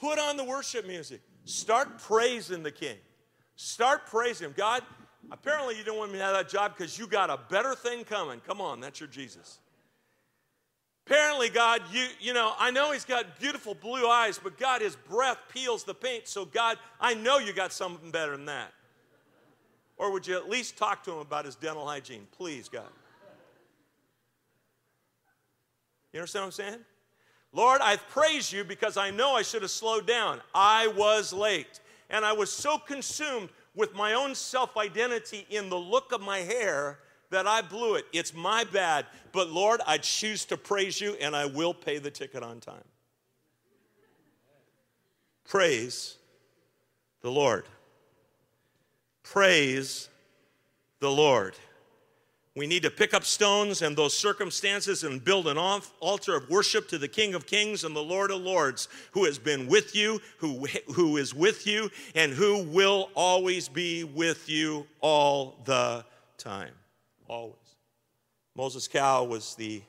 [0.00, 1.20] Put on the worship music.
[1.48, 2.96] Start praising the King.
[3.56, 4.54] Start praising Him.
[4.54, 4.82] God,
[5.32, 8.04] apparently you don't want me to have that job because you got a better thing
[8.04, 8.40] coming.
[8.46, 9.58] Come on, that's your Jesus.
[11.06, 14.94] Apparently, God, you, you know, I know he's got beautiful blue eyes, but God, his
[14.94, 16.28] breath peels the paint.
[16.28, 18.74] So, God, I know you got something better than that.
[19.96, 22.26] Or would you at least talk to him about his dental hygiene?
[22.36, 22.90] Please, God.
[26.12, 26.84] You understand what I'm saying?
[27.52, 30.40] Lord, I praise you because I know I should have slowed down.
[30.54, 31.80] I was late.
[32.10, 36.38] And I was so consumed with my own self identity in the look of my
[36.38, 36.98] hair
[37.30, 38.06] that I blew it.
[38.12, 39.06] It's my bad.
[39.32, 42.84] But Lord, I choose to praise you and I will pay the ticket on time.
[45.44, 46.16] Praise
[47.22, 47.64] the Lord.
[49.22, 50.08] Praise
[51.00, 51.54] the Lord.
[52.58, 56.88] We need to pick up stones and those circumstances and build an altar of worship
[56.88, 60.20] to the King of Kings and the Lord of Lords, who has been with you,
[60.38, 66.04] who, who is with you, and who will always be with you all the
[66.36, 66.72] time
[67.28, 67.54] always.
[68.56, 69.82] Moses Cow was the,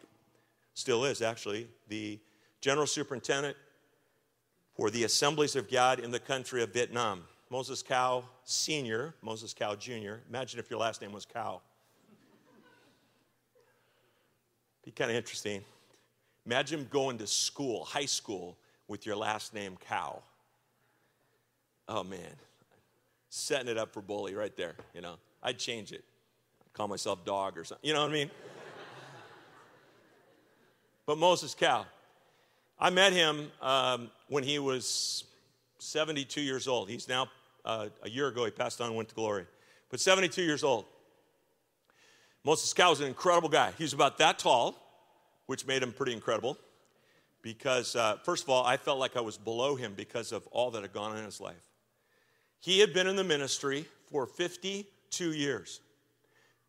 [0.76, 2.20] still is actually, the
[2.62, 3.58] general superintendent
[4.76, 7.24] for the assemblies of God in the country of Vietnam.
[7.50, 11.62] Moses Cow Sr., Moses Cow Jr., imagine if your last name was Cow.
[14.90, 15.62] Be kind of interesting.
[16.48, 20.24] Imagine going to school, high school, with your last name Cow.
[21.88, 22.34] Oh man,
[23.30, 25.18] setting it up for bully right there, you know.
[25.44, 26.04] I'd change it
[26.74, 27.88] call myself dog or something.
[27.88, 28.32] You know what I mean?
[31.06, 31.86] but Moses Cow.
[32.80, 35.26] I met him um, when he was
[35.78, 36.90] 72 years old.
[36.90, 37.28] He's now,
[37.64, 39.46] uh, a year ago, he passed on and went to glory.
[39.92, 40.86] But 72 years old.
[42.44, 43.72] Moses Cow was an incredible guy.
[43.78, 44.76] He was about that tall,
[45.46, 46.58] which made him pretty incredible.
[47.42, 50.72] Because, uh, first of all, I felt like I was below him because of all
[50.72, 51.70] that had gone on in his life.
[52.60, 55.80] He had been in the ministry for 52 years.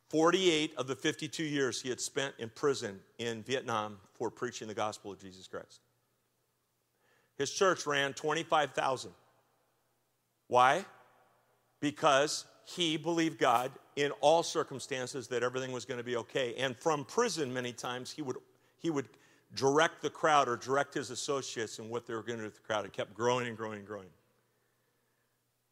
[0.09, 4.75] 48 of the 52 years he had spent in prison in Vietnam for preaching the
[4.75, 5.81] gospel of Jesus Christ.
[7.37, 9.13] His church ran 25,000.
[10.49, 10.85] Why?
[11.81, 12.45] Because
[12.77, 16.55] he believed God in all circumstances that everything was going to be okay.
[16.57, 18.37] And from prison, many times, he would,
[18.79, 19.09] he would
[19.55, 22.55] direct the crowd or direct his associates in what they were going to do with
[22.55, 22.85] the crowd.
[22.85, 24.09] It kept growing and growing and growing.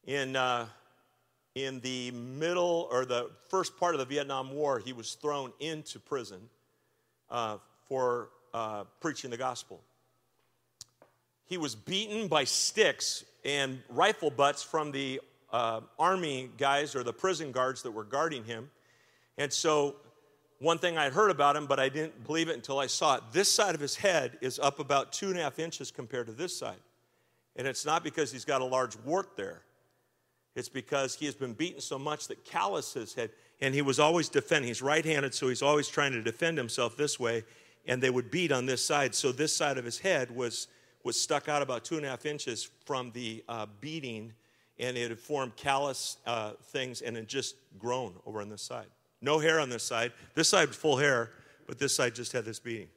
[0.07, 0.67] In uh,
[1.55, 5.99] in the middle or the first part of the Vietnam War, he was thrown into
[5.99, 6.41] prison
[7.31, 7.59] uh,
[7.89, 9.81] for uh, preaching the gospel.
[11.47, 15.21] He was beaten by sticks and rifle butts from the
[15.53, 18.71] uh, army guys or the prison guards that were guarding him.
[19.37, 19.97] And so,
[20.61, 23.23] one thing I'd heard about him, but I didn't believe it until I saw it.
[23.33, 26.33] This side of his head is up about two and a half inches compared to
[26.33, 26.81] this side.
[27.55, 29.63] And it's not because he's got a large wart there.
[30.57, 33.31] It's because he has been beaten so much that calluses had,
[33.61, 34.67] and he was always defending.
[34.67, 37.45] He's right handed, so he's always trying to defend himself this way,
[37.87, 39.15] and they would beat on this side.
[39.15, 40.67] So this side of his head was,
[41.05, 44.33] was stuck out about two and a half inches from the uh, beating,
[44.79, 48.87] and it had formed callus uh, things and had just grown over on this side.
[49.21, 50.13] No hair on this side.
[50.35, 51.31] This side full hair,
[51.67, 52.89] but this side just had this beating.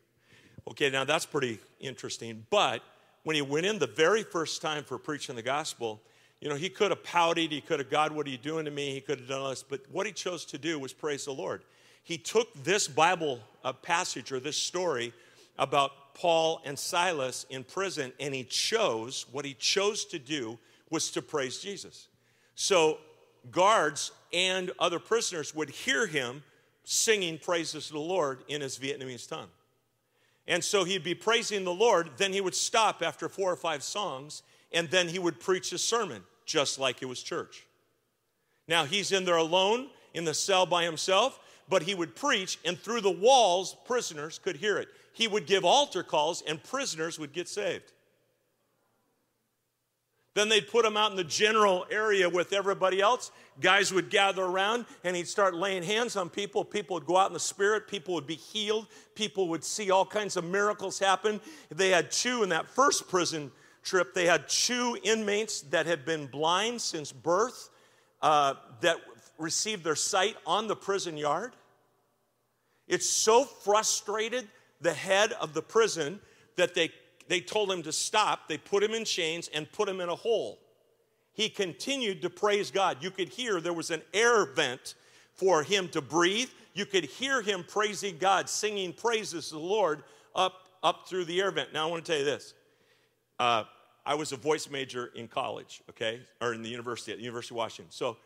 [0.69, 2.45] Okay, now that's pretty interesting.
[2.49, 2.83] But
[3.23, 6.01] when he went in the very first time for preaching the gospel,
[6.39, 7.51] you know, he could have pouted.
[7.51, 8.93] He could have, God, what are you doing to me?
[8.93, 9.63] He could have done all this.
[9.63, 11.63] But what he chose to do was praise the Lord.
[12.03, 15.13] He took this Bible uh, passage or this story
[15.57, 20.57] about Paul and Silas in prison, and he chose, what he chose to do
[20.91, 22.09] was to praise Jesus.
[22.53, 22.99] So
[23.49, 26.43] guards and other prisoners would hear him
[26.83, 29.49] singing praises to the Lord in his Vietnamese tongue.
[30.47, 33.83] And so he'd be praising the Lord, then he would stop after four or five
[33.83, 37.65] songs, and then he would preach a sermon, just like it was church.
[38.67, 42.77] Now he's in there alone in the cell by himself, but he would preach, and
[42.77, 44.89] through the walls, prisoners could hear it.
[45.13, 47.93] He would give altar calls, and prisoners would get saved.
[50.33, 53.31] Then they'd put him out in the general area with everybody else.
[53.59, 56.63] Guys would gather around and he'd start laying hands on people.
[56.63, 57.87] People would go out in the spirit.
[57.87, 58.87] People would be healed.
[59.13, 61.41] People would see all kinds of miracles happen.
[61.69, 63.51] They had two in that first prison
[63.83, 67.69] trip, they had two inmates that had been blind since birth
[68.21, 68.97] uh, that
[69.37, 71.53] received their sight on the prison yard.
[72.87, 74.47] It so frustrated
[74.81, 76.19] the head of the prison
[76.57, 76.91] that they
[77.31, 78.49] they told him to stop.
[78.49, 80.59] They put him in chains and put him in a hole.
[81.31, 82.97] He continued to praise God.
[82.99, 84.95] You could hear there was an air vent
[85.33, 86.49] for him to breathe.
[86.73, 90.03] You could hear him praising God, singing praises to the Lord
[90.35, 91.71] up, up through the air vent.
[91.71, 92.53] Now, I want to tell you this.
[93.39, 93.63] Uh,
[94.05, 97.55] I was a voice major in college, okay, or in the university, at the University
[97.55, 97.93] of Washington.
[97.93, 98.17] So,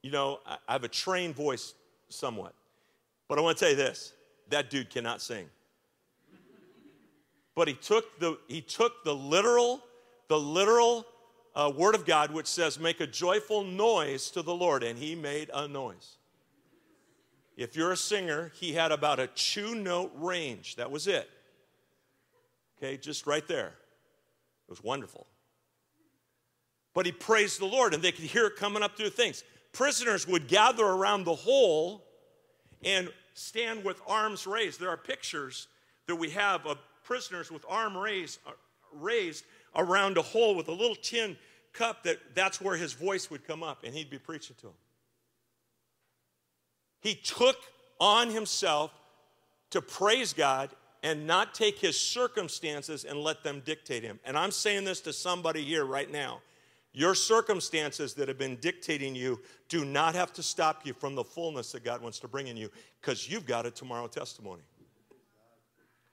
[0.00, 1.74] you know, I, I have a trained voice
[2.08, 2.54] somewhat.
[3.28, 4.14] But I want to tell you this
[4.48, 5.50] that dude cannot sing
[7.58, 9.82] but he took the, he took the literal,
[10.28, 11.04] the literal
[11.56, 15.16] uh, word of God, which says, make a joyful noise to the Lord, and he
[15.16, 16.18] made a noise.
[17.56, 20.76] If you're a singer, he had about a two note range.
[20.76, 21.28] That was it.
[22.78, 23.72] Okay, just right there.
[24.68, 25.26] It was wonderful.
[26.94, 29.42] But he praised the Lord, and they could hear it coming up through things.
[29.72, 32.04] Prisoners would gather around the hole
[32.84, 34.78] and stand with arms raised.
[34.78, 35.66] There are pictures
[36.06, 38.50] that we have of prisoners with arm raised, uh,
[38.92, 41.38] raised around a hole with a little tin
[41.72, 44.74] cup that that's where his voice would come up and he'd be preaching to them.
[47.00, 47.56] He took
[47.98, 48.92] on himself
[49.70, 50.68] to praise God
[51.02, 54.20] and not take his circumstances and let them dictate him.
[54.26, 56.42] And I'm saying this to somebody here right now.
[56.92, 59.40] Your circumstances that have been dictating you
[59.70, 62.56] do not have to stop you from the fullness that God wants to bring in
[62.56, 64.62] you because you've got a tomorrow testimony.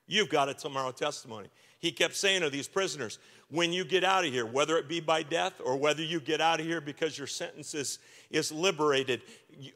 [0.08, 1.48] You've got a tomorrow testimony.
[1.80, 5.00] He kept saying to these prisoners, when you get out of here, whether it be
[5.00, 8.00] by death or whether you get out of here because your sentence is,
[8.32, 9.22] is liberated,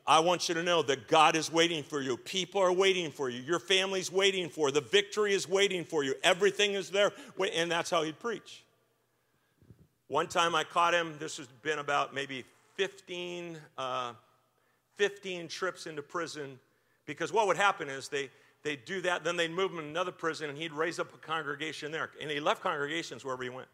[0.07, 2.17] I want you to know that God is waiting for you.
[2.17, 3.41] People are waiting for you.
[3.41, 4.73] Your family's waiting for you.
[4.73, 6.15] The victory is waiting for you.
[6.23, 7.11] Everything is there.
[7.53, 8.63] And that's how he'd preach.
[10.07, 12.43] One time I caught him, this has been about maybe
[12.75, 14.13] 15, uh,
[14.95, 16.57] 15 trips into prison,
[17.05, 18.31] because what would happen is they,
[18.63, 21.17] they'd do that, then they'd move him to another prison, and he'd raise up a
[21.17, 22.09] congregation there.
[22.21, 23.67] And he left congregations wherever he went.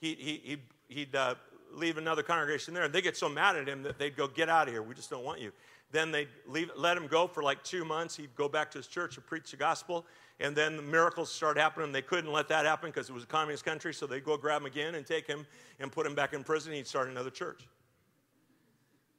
[0.00, 1.34] He, he, he'd, he'd uh,
[1.72, 4.48] leave another congregation there, and they get so mad at him that they'd go, Get
[4.48, 5.52] out of here, we just don't want you.
[5.90, 8.14] Then they'd leave, let him go for like two months.
[8.16, 10.04] He'd go back to his church and preach the gospel.
[10.38, 11.92] And then the miracles started happening.
[11.92, 14.60] They couldn't let that happen because it was a communist country, so they'd go grab
[14.60, 15.46] him again and take him
[15.80, 16.72] and put him back in prison.
[16.72, 17.66] He'd start another church.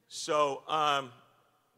[0.08, 1.10] So um,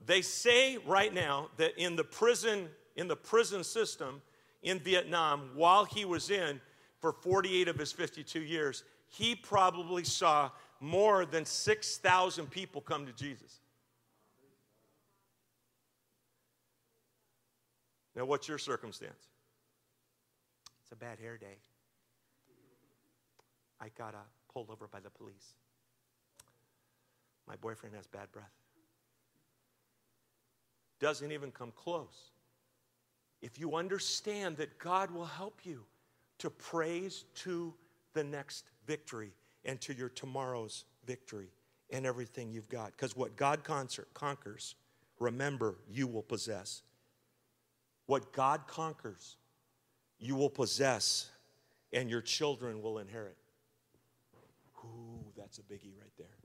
[0.05, 4.23] they say right now that in the prison in the prison system
[4.63, 6.61] in Vietnam while he was in
[7.01, 10.51] for 48 of his 52 years, he probably saw
[10.81, 13.61] more than 6,000 people come to Jesus.
[18.15, 19.29] Now, what's your circumstance?
[20.83, 21.59] It's a bad hair day.
[23.81, 24.19] I got uh,
[24.53, 25.55] pulled over by the police.
[27.49, 28.53] My boyfriend has bad breath.
[31.01, 32.31] Doesn't even come close
[33.43, 35.85] if you understand that God will help you
[36.39, 37.75] to praise to
[38.15, 39.33] the next victory
[39.65, 41.49] and to your tomorrow's victory
[41.91, 42.93] and everything you've got.
[42.93, 43.61] Because what God
[44.15, 44.75] conquers,
[45.19, 46.83] remember, you will possess.
[48.07, 49.37] What God conquers,
[50.19, 51.29] you will possess,
[51.93, 53.37] and your children will inherit.
[54.85, 56.37] Ooh, that's a biggie right there.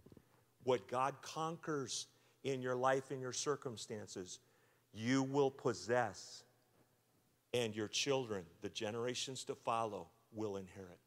[0.63, 2.07] What God conquers
[2.43, 4.39] in your life and your circumstances,
[4.93, 6.43] you will possess
[7.53, 10.99] and your children, the generations to follow, will inherit.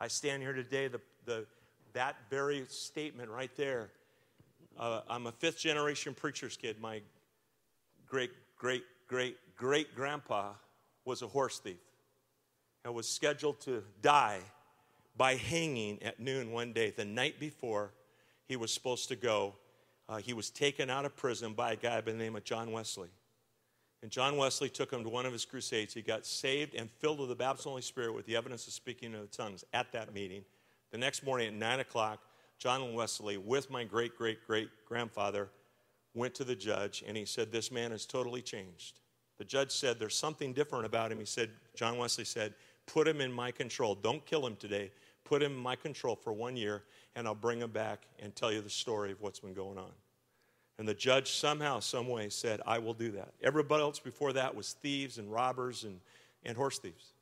[0.00, 1.46] I stand here today, the, the,
[1.92, 3.90] that very statement right there.
[4.78, 6.80] Uh, I'm a fifth generation preacher's kid.
[6.80, 7.02] My
[8.06, 10.52] great, great, great, great grandpa
[11.04, 11.80] was a horse thief
[12.84, 14.40] and was scheduled to die
[15.16, 16.90] by hanging at noon one day.
[16.90, 17.92] The night before
[18.46, 19.54] he was supposed to go,
[20.08, 22.70] uh, he was taken out of prison by a guy by the name of John
[22.70, 23.08] Wesley.
[24.02, 25.92] And John Wesley took him to one of his crusades.
[25.92, 28.66] He got saved and filled with the baptism of the Holy Spirit with the evidence
[28.66, 30.44] of speaking in tongues at that meeting.
[30.92, 32.20] The next morning at 9 o'clock,
[32.58, 35.48] John Wesley, with my great great great grandfather,
[36.14, 39.00] went to the judge and he said, This man is totally changed.
[39.36, 41.18] The judge said, There's something different about him.
[41.18, 42.54] He said, John Wesley said,
[42.86, 43.94] Put him in my control.
[43.94, 44.90] Don't kill him today.
[45.24, 46.84] Put him in my control for one year,
[47.14, 49.90] and I'll bring him back and tell you the story of what's been going on.
[50.78, 53.32] And the judge somehow, some way said, I will do that.
[53.42, 56.00] Everybody else before that was thieves and robbers and,
[56.44, 57.12] and horse thieves.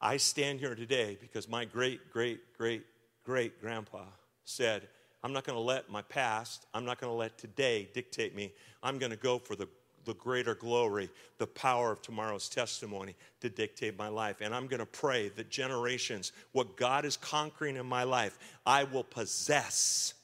[0.00, 2.84] I stand here today because my great, great, great,
[3.24, 4.04] great grandpa
[4.44, 4.88] said,
[5.24, 8.52] I'm not going to let my past, I'm not going to let today dictate me.
[8.82, 9.68] I'm going to go for the,
[10.04, 11.08] the greater glory,
[11.38, 14.40] the power of tomorrow's testimony to dictate my life.
[14.40, 18.84] And I'm going to pray that generations, what God is conquering in my life, I
[18.84, 20.14] will possess,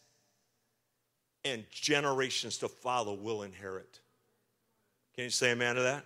[1.45, 4.01] and generations to follow will inherit.
[5.15, 6.05] Can you say amen to that?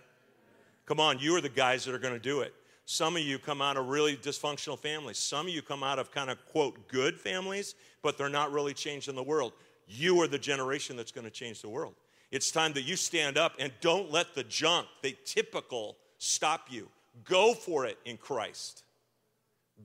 [0.85, 2.53] Come on, you are the guys that are going to do it.
[2.85, 5.17] Some of you come out of really dysfunctional families.
[5.17, 8.73] Some of you come out of kind of, quote, good families, but they're not really
[8.73, 9.53] changing the world.
[9.87, 11.93] You are the generation that's going to change the world.
[12.31, 16.89] It's time that you stand up and don't let the junk, the typical, stop you.
[17.23, 18.83] Go for it in Christ.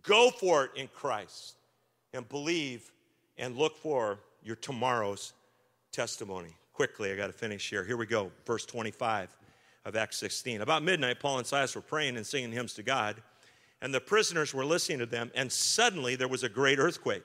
[0.02, 1.56] Go for it in Christ.
[2.14, 2.90] And believe
[3.36, 5.34] and look for your tomorrow's
[5.92, 6.54] testimony.
[6.72, 7.84] Quickly, I got to finish here.
[7.84, 9.36] Here we go, verse 25
[9.84, 10.60] of Acts 16.
[10.60, 13.16] About midnight, Paul and Silas were praying and singing hymns to God,
[13.82, 17.24] and the prisoners were listening to them, and suddenly there was a great earthquake,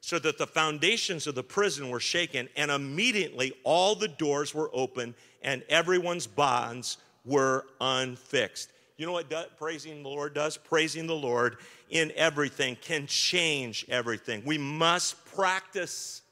[0.00, 4.70] so that the foundations of the prison were shaken, and immediately all the doors were
[4.72, 8.70] open, and everyone's bonds were unfixed.
[8.96, 10.56] You know what do, praising the Lord does?
[10.56, 11.56] Praising the Lord
[11.90, 14.42] in everything can change everything.
[14.44, 16.22] We must practice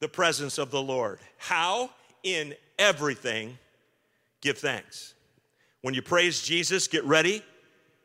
[0.00, 1.18] the presence of the Lord.
[1.38, 1.90] How?
[2.22, 3.58] In everything
[4.40, 5.14] give thanks.
[5.82, 7.42] When you praise Jesus, get ready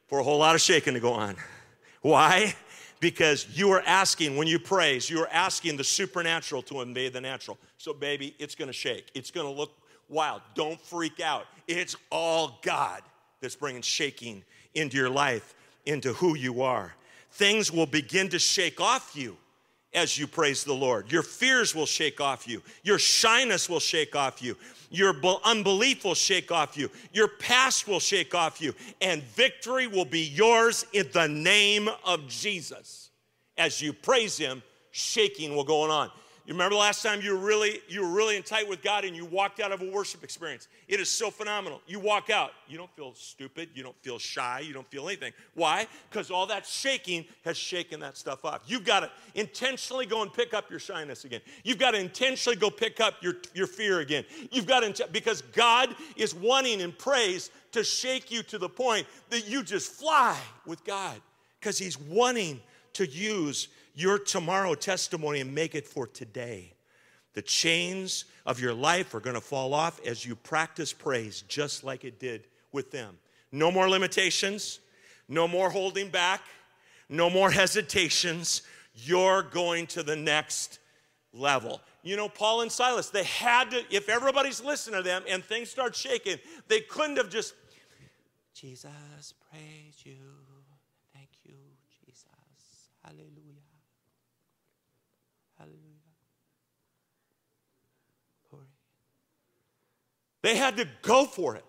[0.07, 1.35] for a whole lot of shaking to go on.
[2.01, 2.55] Why?
[2.99, 7.21] Because you are asking, when you praise, you are asking the supernatural to invade the
[7.21, 7.57] natural.
[7.77, 9.09] So, baby, it's gonna shake.
[9.13, 9.71] It's gonna look
[10.09, 10.41] wild.
[10.55, 11.47] Don't freak out.
[11.67, 13.01] It's all God
[13.41, 16.93] that's bringing shaking into your life, into who you are.
[17.31, 19.37] Things will begin to shake off you
[19.93, 21.11] as you praise the Lord.
[21.11, 24.57] Your fears will shake off you, your shyness will shake off you.
[24.93, 26.87] Your unbelief will shake off you.
[27.13, 28.75] Your past will shake off you.
[29.01, 33.09] And victory will be yours in the name of Jesus.
[33.57, 36.11] As you praise Him, shaking will go on.
[36.45, 39.05] You remember the last time you were really you were really in tight with God
[39.05, 40.67] and you walked out of a worship experience.
[40.89, 41.81] It is so phenomenal.
[41.87, 45.31] You walk out, you don't feel stupid, you don't feel shy, you don't feel anything.
[45.53, 45.87] Why?
[46.09, 48.63] Because all that shaking has shaken that stuff off.
[48.67, 51.39] You've got to intentionally go and pick up your shyness again.
[51.63, 54.25] You've got to intentionally go pick up your, your fear again.
[54.51, 59.07] You've got to because God is wanting in praise to shake you to the point
[59.29, 61.21] that you just fly with God
[61.61, 62.59] because He's wanting
[62.93, 66.73] to use your tomorrow testimony and make it for today.
[67.33, 71.83] The chains of your life are going to fall off as you practice praise, just
[71.83, 73.17] like it did with them.
[73.51, 74.79] No more limitations,
[75.27, 76.41] no more holding back,
[77.09, 78.63] no more hesitations.
[78.93, 80.79] You're going to the next
[81.33, 81.81] level.
[82.03, 85.69] You know, Paul and Silas, they had to, if everybody's listening to them and things
[85.69, 86.37] start shaking,
[86.67, 87.53] they couldn't have just,
[88.53, 90.17] Jesus, praise you.
[91.13, 91.55] Thank you,
[92.05, 92.25] Jesus.
[93.03, 93.43] Hallelujah.
[100.43, 101.65] They had to go for it.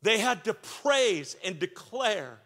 [0.00, 2.38] They had to praise and declare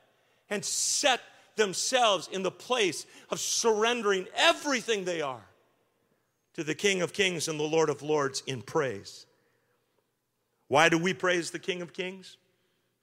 [0.48, 1.20] and set
[1.56, 5.44] themselves in the place of surrendering everything they are
[6.54, 9.26] to the King of Kings and the Lord of Lords in praise.
[10.68, 12.38] Why do we praise the King of Kings?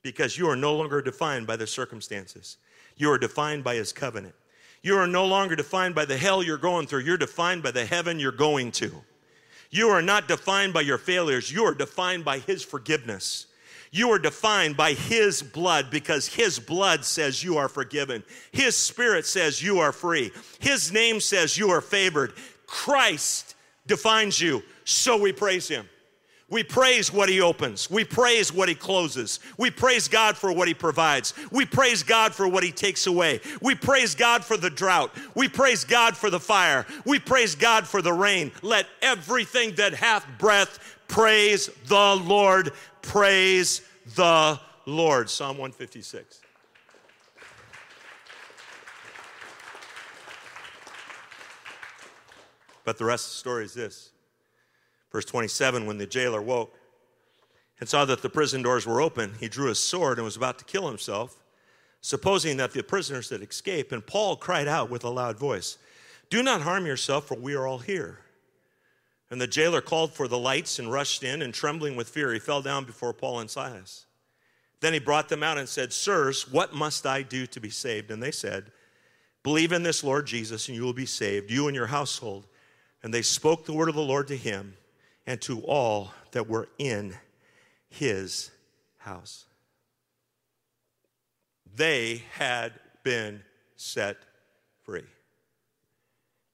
[0.01, 2.57] Because you are no longer defined by the circumstances,
[2.97, 4.35] you are defined by His covenant.
[4.83, 7.85] You are no longer defined by the hell you're going through, you're defined by the
[7.85, 9.03] heaven you're going to.
[9.69, 13.47] You are not defined by your failures, you are defined by His forgiveness.
[13.91, 18.23] You are defined by His blood because His blood says you are forgiven.
[18.51, 20.31] His Spirit says you are free.
[20.59, 22.33] His name says you are favored.
[22.65, 23.55] Christ
[23.85, 25.87] defines you, so we praise Him.
[26.49, 27.91] We praise what he opens.
[27.91, 29.41] We praise what he closes.
[29.57, 31.33] We praise God for what he provides.
[31.51, 33.41] We praise God for what he takes away.
[33.61, 35.11] We praise God for the drought.
[35.35, 36.85] We praise God for the fire.
[37.05, 38.53] We praise God for the rain.
[38.61, 40.79] Let everything that hath breath
[41.09, 42.71] praise the Lord.
[43.01, 43.81] Praise
[44.15, 45.29] the Lord.
[45.29, 46.39] Psalm 156.
[52.85, 54.11] But the rest of the story is this
[55.11, 56.75] Verse 27 When the jailer woke
[57.79, 60.59] and saw that the prison doors were open, he drew his sword and was about
[60.59, 61.43] to kill himself,
[62.01, 63.91] supposing that the prisoners had escaped.
[63.91, 65.77] And Paul cried out with a loud voice,
[66.29, 68.19] Do not harm yourself, for we are all here.
[69.29, 72.39] And the jailer called for the lights and rushed in, and trembling with fear, he
[72.39, 74.05] fell down before Paul and Silas.
[74.79, 78.11] Then he brought them out and said, Sirs, what must I do to be saved?
[78.11, 78.71] And they said,
[79.43, 82.47] Believe in this Lord Jesus, and you will be saved, you and your household.
[83.01, 84.75] And they spoke the word of the Lord to him
[85.27, 87.13] and to all that were in
[87.89, 88.49] his
[88.97, 89.45] house.
[91.75, 92.73] They had
[93.03, 93.43] been
[93.75, 94.17] set
[94.83, 95.03] free.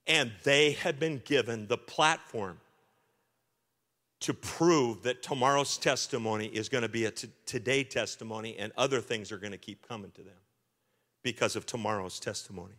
[0.07, 2.59] And they had been given the platform
[4.21, 8.99] to prove that tomorrow's testimony is going to be a t- today testimony and other
[8.99, 10.33] things are going to keep coming to them
[11.23, 12.73] because of tomorrow's testimony.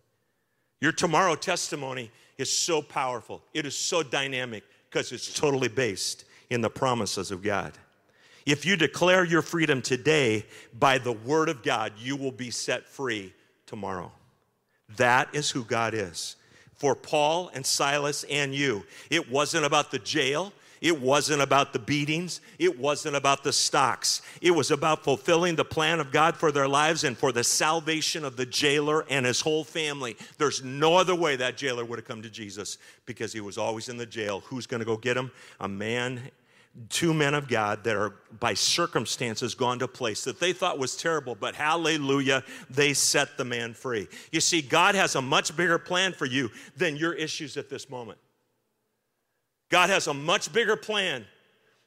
[0.81, 4.65] Your tomorrow testimony is so powerful, it is so dynamic
[4.95, 7.73] because it's totally based in the promises of God.
[8.47, 12.87] If you declare your freedom today by the word of God, you will be set
[12.87, 13.33] free
[13.67, 14.13] tomorrow.
[14.97, 16.37] That is who God is.
[16.75, 20.53] For Paul and Silas and you, it wasn't about the jail.
[20.85, 22.43] It wasn't about the beatings.
[22.59, 24.21] It wasn't about the stocks.
[24.43, 28.23] It was about fulfilling the plan of God for their lives and for the salvation
[28.23, 30.15] of the jailer and his whole family.
[30.37, 32.77] There's no other way that jailer would have come to Jesus
[33.07, 34.41] because he was always in the jail.
[34.41, 35.31] Who's going to go get him?
[35.59, 36.31] A man
[36.91, 40.97] two men of God that are by circumstances gone to place that they thought was
[40.97, 44.09] terrible, but hallelujah, they set the man free.
[44.33, 47.89] You see, God has a much bigger plan for you than your issues at this
[47.89, 48.19] moment.
[49.71, 51.25] God has a much bigger plan.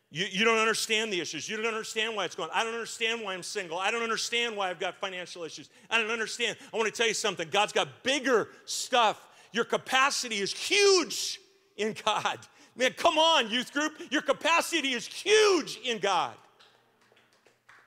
[0.09, 1.49] You, you don't understand the issues.
[1.49, 2.49] You don't understand why it's going.
[2.53, 3.77] I don't understand why I'm single.
[3.77, 5.69] I don't understand why I've got financial issues.
[5.89, 6.57] I don't understand.
[6.73, 7.49] I want to tell you something.
[7.49, 9.27] God's got bigger stuff.
[9.51, 11.39] Your capacity is huge
[11.75, 12.39] in God.
[12.75, 13.93] Man, come on, youth group.
[14.11, 16.33] Your capacity is huge in God.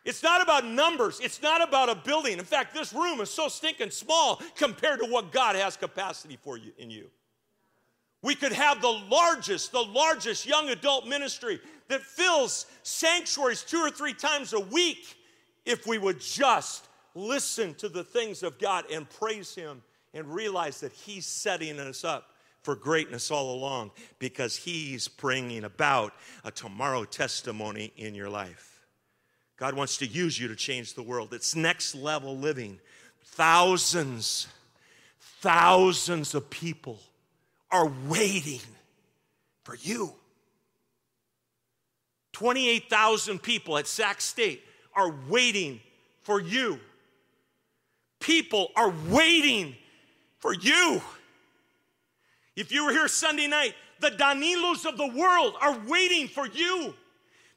[0.05, 1.21] It's not about numbers.
[1.21, 2.39] It's not about a building.
[2.39, 6.57] In fact, this room is so stinking small compared to what God has capacity for
[6.57, 7.07] you in you.
[8.23, 13.91] We could have the largest, the largest young adult ministry that fills sanctuaries two or
[13.91, 15.17] three times a week
[15.65, 20.81] if we would just listen to the things of God and praise Him and realize
[20.81, 22.31] that He's setting us up
[22.63, 26.13] for greatness all along because He's bringing about
[26.45, 28.85] a tomorrow testimony in your life.
[29.57, 31.33] God wants to use you to change the world.
[31.33, 32.81] It's next level living.
[33.23, 34.47] Thousands,
[35.19, 37.01] thousands of people
[37.71, 38.61] are waiting
[39.65, 40.13] for you.
[42.33, 44.63] 28,000 people at Sac State
[44.95, 45.81] are waiting
[46.23, 46.79] for you.
[48.21, 49.75] People are waiting
[50.39, 51.01] for you.
[52.57, 56.95] If you were here Sunday night, the Danilos of the world are waiting for you.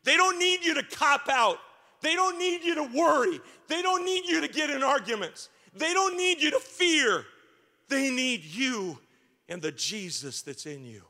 [0.03, 1.59] They don't need you to cop out.
[2.01, 3.39] They don't need you to worry.
[3.67, 5.49] They don't need you to get in arguments.
[5.73, 7.25] They don't need you to fear.
[7.87, 8.99] They need you
[9.53, 11.03] and the Jesus that's in you.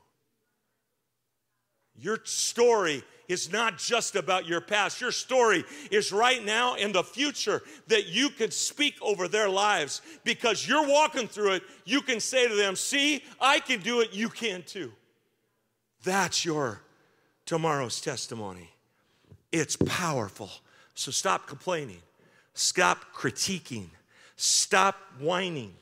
[1.96, 5.00] Your story is not just about your past.
[5.00, 10.02] Your story is right now in the future that you can speak over their lives
[10.24, 11.62] because you're walking through it.
[11.86, 14.92] You can say to them, See, I can do it, you can too.
[16.02, 16.82] That's your
[17.46, 18.68] tomorrow's testimony.
[19.52, 20.50] It's powerful.
[20.94, 22.02] So stop complaining,
[22.52, 23.86] stop critiquing,
[24.36, 25.72] stop whining.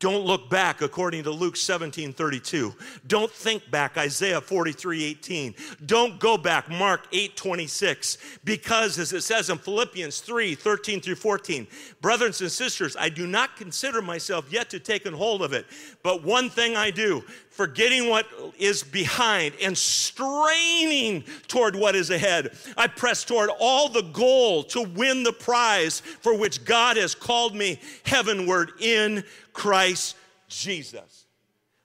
[0.00, 2.74] Don't look back, according to Luke 17 32.
[3.06, 5.54] Don't think back, Isaiah 43 18.
[5.84, 8.16] Don't go back, Mark 8 26.
[8.42, 11.66] Because, as it says in Philippians 3 13 through 14,
[12.00, 15.66] brothers and sisters, I do not consider myself yet to take hold of it.
[16.02, 17.22] But one thing I do,
[17.60, 18.26] forgetting what
[18.58, 22.56] is behind and straining toward what is ahead.
[22.74, 27.54] I press toward all the goal to win the prize for which God has called
[27.54, 30.16] me heavenward in Christ
[30.48, 31.26] Jesus.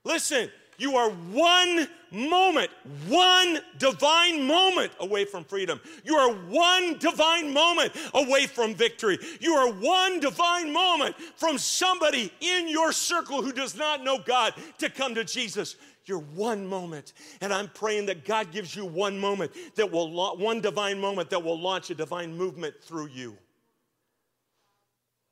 [0.05, 2.69] Listen, you are one moment,
[3.07, 5.79] one divine moment away from freedom.
[6.03, 9.17] You are one divine moment away from victory.
[9.39, 14.53] You are one divine moment from somebody in your circle who does not know God
[14.79, 15.75] to come to Jesus.
[16.05, 17.13] You're one moment.
[17.41, 21.43] And I'm praying that God gives you one moment that will, one divine moment that
[21.43, 23.37] will launch a divine movement through you.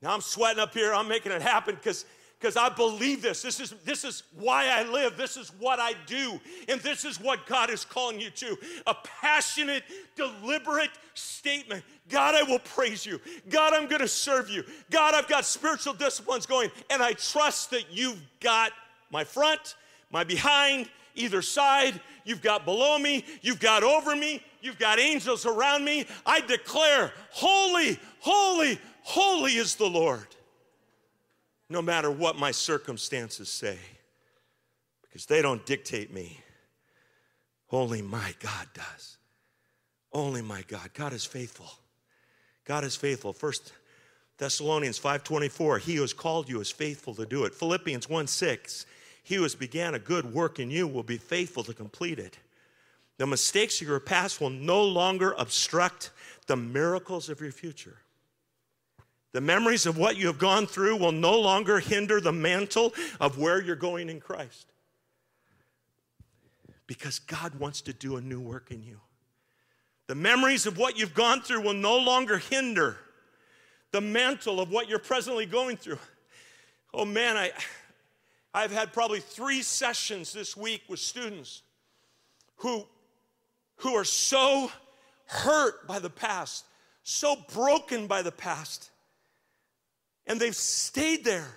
[0.01, 0.93] Now I'm sweating up here.
[0.93, 2.05] I'm making it happen because
[2.43, 3.41] because I believe this.
[3.41, 5.15] This is, this is why I live.
[5.15, 6.41] This is what I do.
[6.67, 9.83] And this is what God is calling you to a passionate,
[10.17, 13.21] deliberate statement God, I will praise you.
[13.49, 14.65] God, I'm going to serve you.
[14.91, 18.73] God, I've got spiritual disciplines going, and I trust that you've got
[19.09, 19.75] my front,
[20.11, 22.01] my behind, either side.
[22.25, 26.05] You've got below me, you've got over me, You've got angels around me.
[26.25, 30.25] I declare, Holy, holy, holy is the Lord.
[31.73, 33.79] No matter what my circumstances say,
[35.01, 36.39] because they don't dictate me.
[37.71, 39.17] Only my God does.
[40.11, 40.91] Only my God.
[40.93, 41.71] God is faithful.
[42.63, 43.33] God is faithful.
[43.33, 43.73] First
[44.37, 47.55] Thessalonians 5:24, he who has called you is faithful to do it.
[47.55, 48.85] Philippians 1:6,
[49.23, 52.37] he who has began a good work in you will be faithful to complete it.
[53.17, 56.11] The mistakes of your past will no longer obstruct
[56.45, 57.97] the miracles of your future.
[59.33, 63.37] The memories of what you have gone through will no longer hinder the mantle of
[63.37, 64.71] where you're going in Christ.
[66.85, 68.99] Because God wants to do a new work in you.
[70.07, 72.97] The memories of what you've gone through will no longer hinder
[73.91, 75.99] the mantle of what you're presently going through.
[76.93, 77.51] Oh man, I,
[78.53, 81.63] I've had probably three sessions this week with students
[82.57, 82.85] who,
[83.77, 84.71] who are so
[85.25, 86.65] hurt by the past,
[87.01, 88.91] so broken by the past,
[90.27, 91.47] and they've stayed there.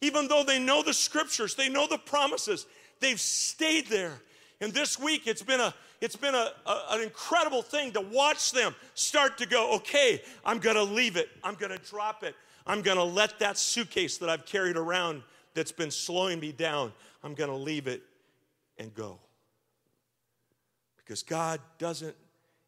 [0.00, 2.66] Even though they know the scriptures, they know the promises,
[3.00, 4.20] they've stayed there.
[4.60, 8.50] And this week, it's been a it's been a, a, an incredible thing to watch
[8.50, 12.34] them start to go, okay, I'm gonna leave it, I'm gonna drop it,
[12.66, 15.22] I'm gonna let that suitcase that I've carried around
[15.54, 16.92] that's been slowing me down,
[17.22, 18.02] I'm gonna leave it
[18.78, 19.20] and go.
[20.96, 22.16] Because God doesn't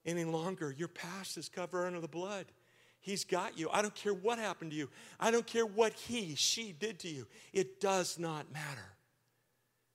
[0.07, 2.47] any longer, your past is covered under the blood.
[3.05, 3.69] He's got you.
[3.71, 4.89] I don't care what happened to you.
[5.21, 7.27] I don't care what he, she did to you.
[7.53, 8.95] It does not matter.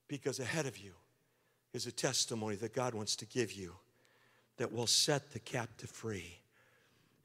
[0.08, 0.92] Because ahead of you
[1.74, 3.74] is a testimony that God wants to give you
[4.58, 6.38] that will set the captive free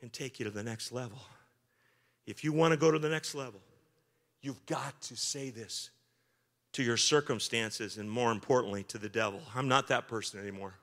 [0.01, 1.19] and take you to the next level.
[2.27, 3.61] If you want to go to the next level,
[4.41, 5.91] you've got to say this
[6.73, 9.43] to your circumstances and more importantly to the devil.
[9.55, 10.77] I'm not that person anymore.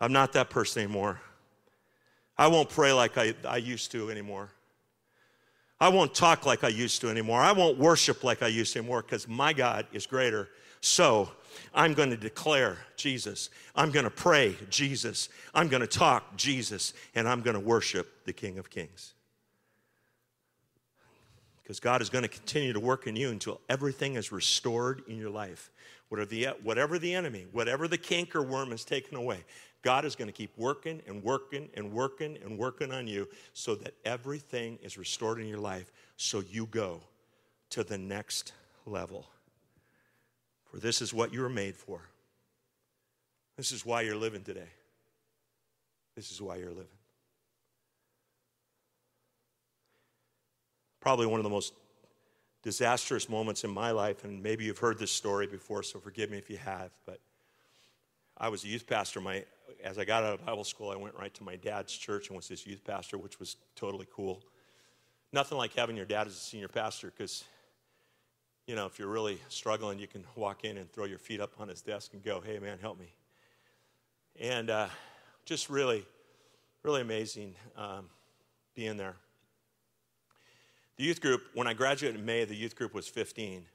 [0.00, 1.20] I'm not that person anymore.
[2.36, 4.50] I won't pray like I, I used to anymore.
[5.80, 7.40] I won't talk like I used to anymore.
[7.40, 10.48] I won't worship like I used to anymore because my God is greater.
[10.80, 11.30] So
[11.74, 13.50] I'm going to declare Jesus.
[13.74, 15.28] I'm going to pray Jesus.
[15.54, 16.94] I'm going to talk Jesus.
[17.14, 19.14] And I'm going to worship the King of Kings.
[21.62, 25.16] Because God is going to continue to work in you until everything is restored in
[25.16, 25.70] your life.
[26.08, 29.44] Whatever the, whatever the enemy, whatever the canker worm has taken away,
[29.84, 33.74] God is going to keep working and working and working and working on you so
[33.76, 37.02] that everything is restored in your life so you go
[37.68, 38.54] to the next
[38.86, 39.26] level.
[40.64, 42.00] For this is what you were made for.
[43.58, 44.70] This is why you're living today.
[46.16, 46.86] This is why you're living.
[51.00, 51.74] Probably one of the most
[52.62, 56.38] disastrous moments in my life, and maybe you've heard this story before, so forgive me
[56.38, 57.20] if you have, but
[58.36, 59.20] I was a youth pastor.
[59.20, 59.44] My,
[59.82, 62.36] as I got out of Bible school, I went right to my dad's church and
[62.36, 64.42] was his youth pastor, which was totally cool.
[65.32, 67.44] Nothing like having your dad as a senior pastor because
[68.66, 71.52] you know, if you're really struggling, you can walk in and throw your feet up
[71.58, 73.12] on his desk and go, hey, man, help me.
[74.40, 74.88] And uh,
[75.44, 76.06] just really,
[76.82, 78.06] really amazing um,
[78.74, 79.16] being there.
[80.96, 83.66] The youth group, when I graduated in May, the youth group was 15.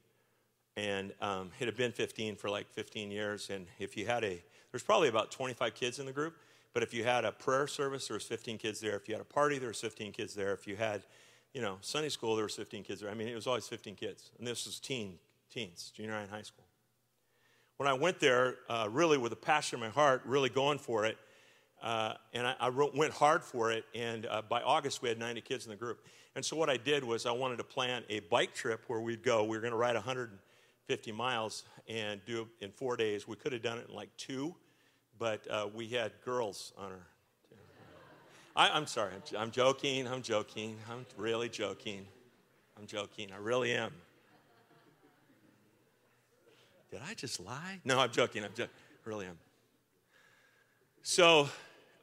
[0.80, 3.50] And um, it had been 15 for like 15 years.
[3.50, 6.36] And if you had a, there's probably about 25 kids in the group.
[6.74, 8.96] But if you had a prayer service, there was 15 kids there.
[8.96, 10.54] If you had a party, there was 15 kids there.
[10.54, 11.04] If you had
[11.54, 13.10] you know, Sunday school, there was 15 kids there.
[13.10, 14.32] I mean, it was always 15 kids.
[14.38, 15.18] And this was teen,
[15.52, 16.66] teens, junior high and high school.
[17.78, 21.06] When I went there, uh, really with a passion in my heart, really going for
[21.06, 21.18] it,
[21.82, 23.86] uh, and I, I went hard for it.
[23.96, 26.06] And uh, by August, we had 90 kids in the group.
[26.36, 29.24] And so what I did was I wanted to plan a bike trip where we'd
[29.24, 29.44] go.
[29.44, 29.96] We were going to ride
[30.90, 33.28] 150 miles and do it in four days.
[33.28, 34.56] We could have done it in like two,
[35.20, 37.08] but uh, we had girls on our
[38.56, 39.12] I, am sorry.
[39.14, 40.08] I'm, I'm joking.
[40.08, 40.76] I'm joking.
[40.92, 42.06] I'm really joking.
[42.78, 43.30] I'm joking.
[43.32, 43.92] I really am.
[46.90, 47.80] Did I just lie?
[47.86, 48.44] No, I'm joking.
[48.44, 48.74] I'm joking.
[49.06, 49.38] really am.
[51.04, 51.48] So,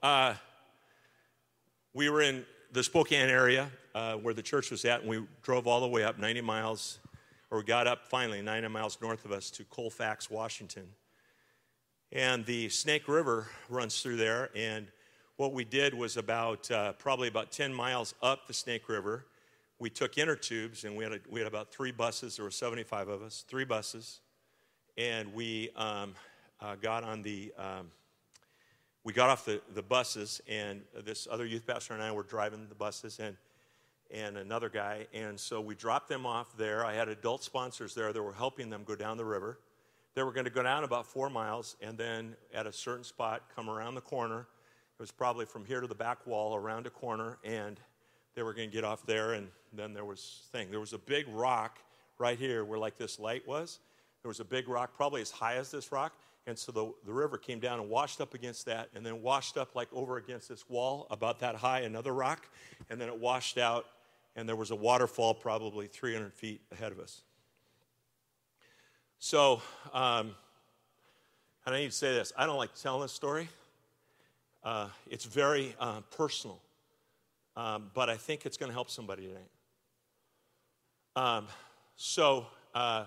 [0.03, 0.35] uh,
[1.93, 5.67] we were in the Spokane area uh, where the church was at, and we drove
[5.67, 7.01] all the way up 90 miles,
[7.51, 10.89] or got up finally 90 miles north of us to Colfax, Washington.
[12.13, 14.87] And the Snake River runs through there, and
[15.37, 19.27] what we did was about uh, probably about 10 miles up the Snake River.
[19.79, 22.37] We took inner tubes, and we had, a, we had about three buses.
[22.37, 24.21] There were 75 of us, three buses.
[24.97, 26.15] And we um,
[26.61, 27.91] uh, got on the, um,
[29.05, 32.67] we got off the, the buses, and this other youth pastor and I were driving
[32.69, 33.37] the buses, and,
[34.11, 35.07] and another guy.
[35.13, 36.85] And so we dropped them off there.
[36.85, 39.59] I had adult sponsors there that were helping them go down the river.
[40.15, 43.43] they were going to go down about four miles and then at a certain spot
[43.55, 44.41] come around the corner.
[44.99, 47.79] It was probably from here to the back wall around a corner, and
[48.35, 49.35] they were going to get off there.
[49.35, 50.71] And then there was thing.
[50.71, 51.79] There was a big rock
[52.19, 53.81] right here where like this light was.
[54.23, 56.15] There was a big rock, probably as high as this rock.
[56.47, 59.59] And so the, the river came down and washed up against that, and then washed
[59.59, 62.49] up like over against this wall about that high, another rock,
[62.89, 63.87] and then it washed out,
[64.37, 67.23] and there was a waterfall probably 300 feet ahead of us.
[69.19, 69.63] So,
[69.95, 70.35] um,
[71.65, 73.49] and I need to say this I don't like telling this story.
[74.63, 76.61] Uh, it's very uh, personal,
[77.57, 79.41] um, but I think it's going to help somebody today.
[81.17, 81.47] Um,
[81.97, 83.07] so, uh,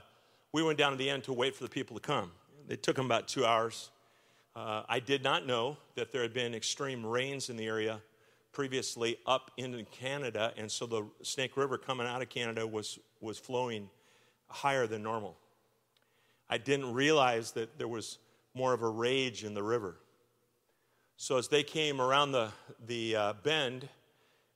[0.52, 2.32] we went down to the end to wait for the people to come.
[2.68, 3.92] It took them about two hours.
[4.56, 8.02] Uh, I did not know that there had been extreme rains in the area
[8.52, 13.38] previously up into Canada, and so the Snake River coming out of Canada was, was
[13.38, 13.90] flowing
[14.48, 15.38] higher than normal.
[16.50, 18.18] I didn't realize that there was
[18.54, 19.98] more of a rage in the river.
[21.18, 22.50] So as they came around the,
[22.88, 23.88] the uh, bend,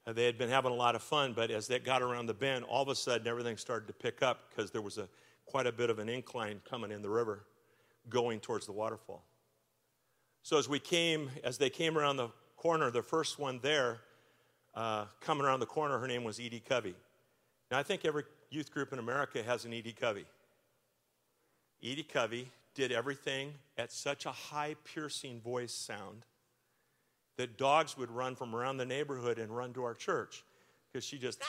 [0.08, 2.34] uh, they had been having a lot of fun, but as they got around the
[2.34, 5.08] bend, all of a sudden everything started to pick up because there was a,
[5.46, 7.46] quite a bit of an incline coming in the river
[8.10, 9.24] going towards the waterfall.
[10.42, 12.30] So as we came, as they came around the
[12.64, 14.00] corner, the first one there,
[14.74, 16.96] uh, coming around the corner, her name was Edie Covey.
[17.70, 20.26] Now I think every youth group in America has an Edie Covey.
[21.84, 26.24] Edie Covey did everything at such a high, piercing voice sound
[27.38, 30.46] that dogs would run from around the neighborhood and run to our church
[30.88, 31.42] because she just,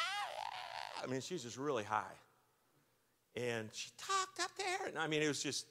[1.01, 2.03] I mean, she's just really high.
[3.37, 4.89] And she talked up there.
[4.89, 5.67] And I mean, it was just,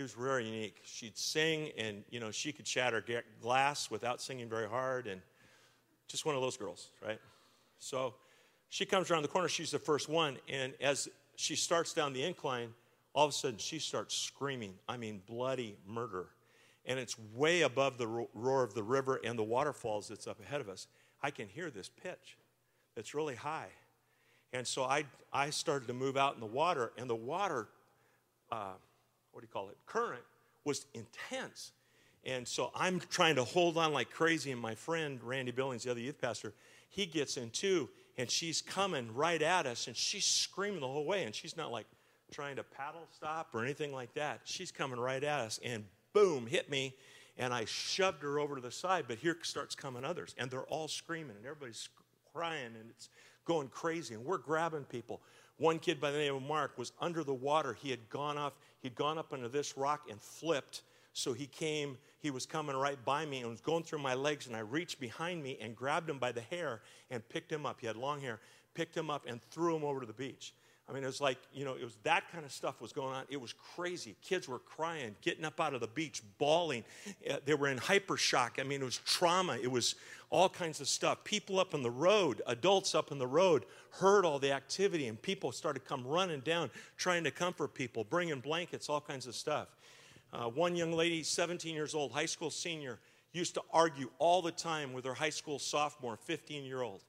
[0.00, 0.80] it was very unique.
[0.84, 3.04] She'd sing and, you know, she could shatter
[3.40, 5.20] glass without singing very hard and
[6.08, 7.20] just one of those girls, right?
[7.78, 8.14] So
[8.68, 9.48] she comes around the corner.
[9.48, 10.38] She's the first one.
[10.48, 12.70] And as she starts down the incline,
[13.12, 14.74] all of a sudden she starts screaming.
[14.88, 16.26] I mean, bloody murder.
[16.86, 20.60] And it's way above the roar of the river and the waterfalls that's up ahead
[20.60, 20.86] of us.
[21.22, 22.38] I can hear this pitch
[22.96, 23.68] that's really high.
[24.52, 27.68] And so I, I started to move out in the water, and the water,
[28.50, 28.72] uh,
[29.32, 30.22] what do you call it, current
[30.64, 31.72] was intense.
[32.24, 35.90] And so I'm trying to hold on like crazy, and my friend Randy Billings, the
[35.90, 36.52] other youth pastor,
[36.88, 41.06] he gets in too, and she's coming right at us, and she's screaming the whole
[41.06, 41.86] way, and she's not like,
[42.30, 44.40] trying to paddle stop or anything like that.
[44.44, 46.94] She's coming right at us and boom, hit me.
[47.38, 50.34] And I shoved her over to the side, but here starts coming others.
[50.38, 51.88] And they're all screaming and everybody's
[52.32, 53.08] crying and it's
[53.44, 54.14] going crazy.
[54.14, 55.20] And we're grabbing people.
[55.60, 57.74] One kid by the name of Mark was under the water.
[57.74, 60.84] He had gone off, he'd gone up under this rock and flipped.
[61.12, 64.46] So he came, he was coming right by me and was going through my legs.
[64.46, 66.80] And I reached behind me and grabbed him by the hair
[67.10, 67.78] and picked him up.
[67.78, 68.40] He had long hair,
[68.72, 70.54] picked him up and threw him over to the beach.
[70.90, 73.14] I mean, it was like, you know, it was that kind of stuff was going
[73.14, 73.22] on.
[73.28, 74.16] It was crazy.
[74.22, 76.82] Kids were crying, getting up out of the beach, bawling.
[77.30, 78.58] Uh, they were in hyper shock.
[78.58, 79.56] I mean, it was trauma.
[79.62, 79.94] It was
[80.30, 81.22] all kinds of stuff.
[81.22, 85.20] People up on the road, adults up on the road, heard all the activity, and
[85.22, 89.68] people started come running down, trying to comfort people, bringing blankets, all kinds of stuff.
[90.32, 92.98] Uh, one young lady, 17 years old, high school senior,
[93.32, 97.02] used to argue all the time with her high school sophomore, 15 year old,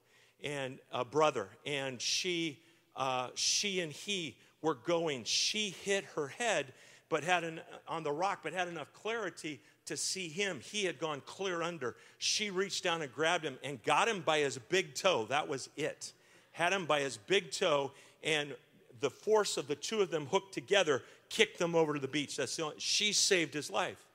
[0.43, 2.59] and a brother, and she
[2.95, 5.23] uh, she and he were going.
[5.23, 6.73] She hit her head,
[7.09, 10.59] but had an, on the rock, but had enough clarity to see him.
[10.61, 11.95] He had gone clear under.
[12.17, 15.25] She reached down and grabbed him and got him by his big toe.
[15.29, 16.13] That was it.
[16.51, 17.91] Had him by his big toe,
[18.23, 18.55] and
[18.99, 22.37] the force of the two of them hooked together kicked them over to the beach.
[22.37, 24.05] That's the only, she saved his life.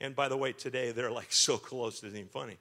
[0.00, 2.56] And by the way, today they're like so close, it's even funny.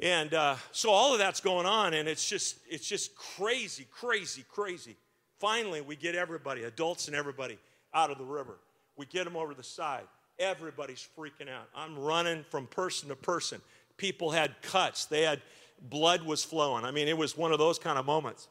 [0.00, 4.44] And uh, so all of that's going on, and it's just it's just crazy, crazy,
[4.50, 4.96] crazy.
[5.38, 7.58] Finally, we get everybody, adults and everybody,
[7.92, 8.58] out of the river.
[8.96, 10.04] We get them over the side.
[10.38, 11.68] Everybody's freaking out.
[11.74, 13.60] I'm running from person to person.
[13.98, 15.04] People had cuts.
[15.04, 15.42] They had
[15.88, 16.84] blood was flowing.
[16.84, 18.48] I mean, it was one of those kind of moments.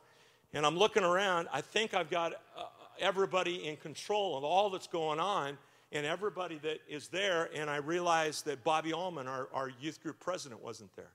[0.53, 1.47] And I'm looking around.
[1.51, 2.63] I think I've got uh,
[2.99, 5.57] everybody in control of all that's going on
[5.91, 7.49] and everybody that is there.
[7.55, 11.11] And I realized that Bobby Allman, our, our youth group president, wasn't there.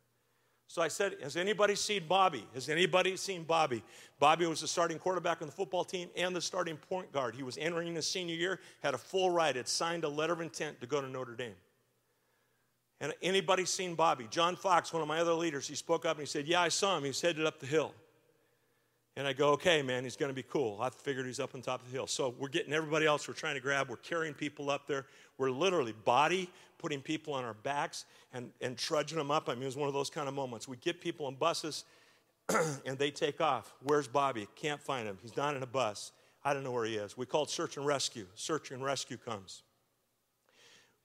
[0.74, 2.44] So I said, Has anybody seen Bobby?
[2.52, 3.84] Has anybody seen Bobby?
[4.18, 7.36] Bobby was the starting quarterback on the football team and the starting point guard.
[7.36, 10.40] He was entering his senior year, had a full ride, had signed a letter of
[10.40, 11.54] intent to go to Notre Dame.
[13.00, 14.26] And anybody seen Bobby?
[14.32, 16.70] John Fox, one of my other leaders, he spoke up and he said, Yeah, I
[16.70, 17.04] saw him.
[17.04, 17.94] He's headed up the hill.
[19.16, 20.78] And I go, okay, man, he's going to be cool.
[20.80, 22.08] I figured he's up on top of the hill.
[22.08, 23.88] So we're getting everybody else we're trying to grab.
[23.88, 25.06] We're carrying people up there.
[25.38, 29.48] We're literally body putting people on our backs and, and trudging them up.
[29.48, 30.66] I mean, it was one of those kind of moments.
[30.66, 31.84] We get people in buses
[32.84, 33.72] and they take off.
[33.84, 34.48] Where's Bobby?
[34.56, 35.16] Can't find him.
[35.22, 36.10] He's not in a bus.
[36.44, 37.16] I don't know where he is.
[37.16, 38.26] We called search and rescue.
[38.34, 39.62] Search and rescue comes.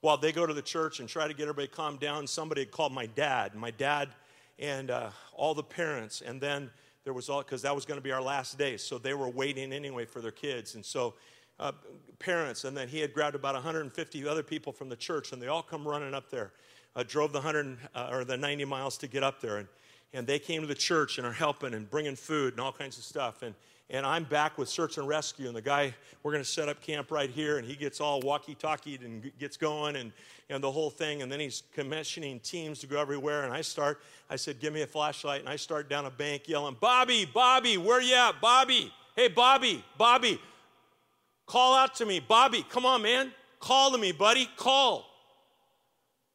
[0.02, 2.92] While they go to the church and try to get everybody calmed down, somebody called
[2.92, 3.54] my dad.
[3.54, 4.10] My dad
[4.58, 6.70] and uh, all the parents, and then
[7.04, 9.30] there was all because that was going to be our last day, so they were
[9.30, 11.14] waiting anyway for their kids, and so
[11.60, 11.72] uh,
[12.20, 15.48] parents, and then he had grabbed about 150 other people from the church, and they
[15.48, 16.52] all come running up there.
[16.96, 19.68] Uh, drove the 100 uh, or the 90 miles to get up there, and
[20.14, 22.98] and they came to the church and are helping and bringing food and all kinds
[22.98, 23.44] of stuff.
[23.44, 23.54] And,
[23.92, 26.80] and I'm back with search and rescue, and the guy, we're going to set up
[26.82, 30.12] camp right here, and he gets all walkie talkied and gets going and,
[30.50, 31.24] and the whole thing.
[31.24, 33.46] And then he's commissioning teams to go everywhere.
[33.46, 35.40] And I start, I said, Give me a flashlight.
[35.40, 38.40] And I start down a bank yelling, Bobby, Bobby, where you at?
[38.40, 40.40] Bobby, hey, Bobby, Bobby,
[41.48, 42.20] call out to me.
[42.20, 43.32] Bobby, come on, man.
[43.60, 44.48] Call to me, buddy.
[44.56, 45.06] Call.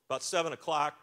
[0.08, 0.94] About seven o'clock,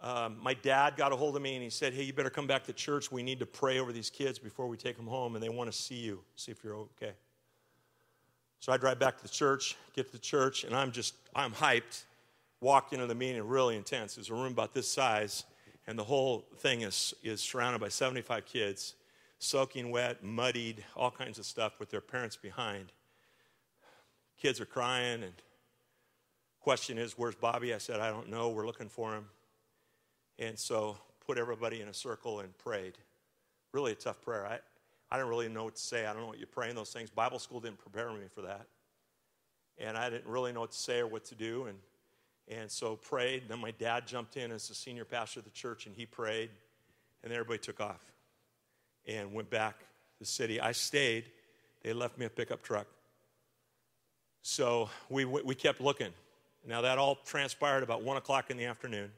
[0.00, 2.46] um, my dad got a hold of me and he said, Hey, you better come
[2.46, 3.10] back to church.
[3.10, 5.70] We need to pray over these kids before we take them home, and they want
[5.70, 7.12] to see you, see if you're okay.
[8.60, 11.52] So I drive back to the church, get to the church, and I'm just, I'm
[11.52, 12.04] hyped.
[12.60, 14.16] Walk into the meeting, really intense.
[14.16, 15.44] There's a room about this size,
[15.86, 18.96] and the whole thing is, is surrounded by 75 kids,
[19.38, 22.90] soaking wet, muddied, all kinds of stuff with their parents behind.
[24.40, 25.32] Kids are crying, and
[26.60, 27.72] question is, Where's Bobby?
[27.72, 28.48] I said, I don't know.
[28.48, 29.26] We're looking for him.
[30.38, 32.94] And so put everybody in a circle and prayed.
[33.72, 34.46] Really a tough prayer.
[34.46, 34.58] I,
[35.10, 36.06] I didn't really know what to say.
[36.06, 37.10] I don't know what you pray in those things.
[37.10, 38.66] Bible school didn't prepare me for that.
[39.78, 41.66] And I didn't really know what to say or what to do.
[41.66, 41.78] And,
[42.48, 43.42] and so prayed.
[43.42, 46.06] And then my dad jumped in as the senior pastor of the church and he
[46.06, 46.50] prayed.
[47.22, 48.04] And then everybody took off
[49.06, 49.84] and went back to
[50.20, 50.60] the city.
[50.60, 51.24] I stayed.
[51.82, 52.86] They left me a pickup truck.
[54.42, 56.12] So we, we kept looking.
[56.66, 59.10] Now, that all transpired about 1 o'clock in the afternoon.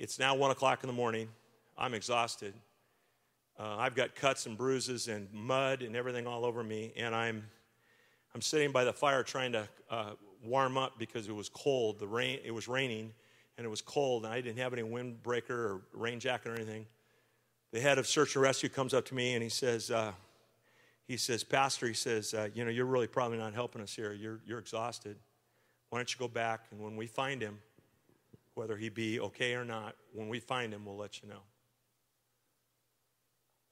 [0.00, 1.28] It's now one o'clock in the morning.
[1.76, 2.54] I'm exhausted.
[3.58, 7.44] Uh, I've got cuts and bruises and mud and everything all over me, and I'm,
[8.34, 11.98] I'm sitting by the fire trying to uh, warm up because it was cold.
[11.98, 13.12] The rain, it was raining,
[13.58, 16.86] and it was cold, and I didn't have any windbreaker or rain jacket or anything.
[17.72, 20.12] The head of search and rescue comes up to me and he says, uh,
[21.06, 24.14] he says, Pastor, he says, uh, you know, you're really probably not helping us here.
[24.14, 25.18] You're, you're exhausted.
[25.90, 27.58] Why don't you go back and when we find him,
[28.60, 29.96] whether he be okay or not.
[30.12, 31.40] When we find him, we'll let you know.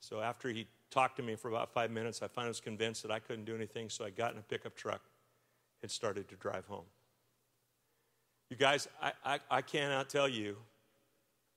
[0.00, 3.10] So after he talked to me for about five minutes, I finally was convinced that
[3.10, 5.02] I couldn't do anything, so I got in a pickup truck
[5.82, 6.86] and started to drive home.
[8.48, 10.56] You guys, I, I, I cannot tell you,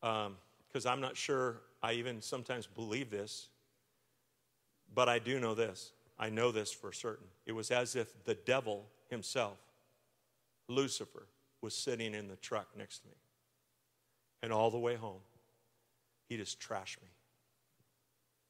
[0.01, 3.47] because um, I'm not sure I even sometimes believe this,
[4.93, 5.93] but I do know this.
[6.19, 7.27] I know this for certain.
[7.45, 9.57] It was as if the devil himself,
[10.67, 11.27] Lucifer,
[11.61, 13.15] was sitting in the truck next to me.
[14.43, 15.21] And all the way home,
[16.27, 17.09] he just trashed me.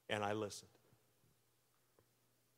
[0.09, 0.69] And I listened.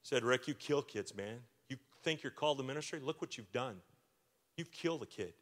[0.03, 1.39] Said, Rick, you kill kids, man.
[1.69, 2.99] You think you're called to ministry?
[3.01, 3.75] Look what you've done.
[4.57, 5.33] You've killed a kid.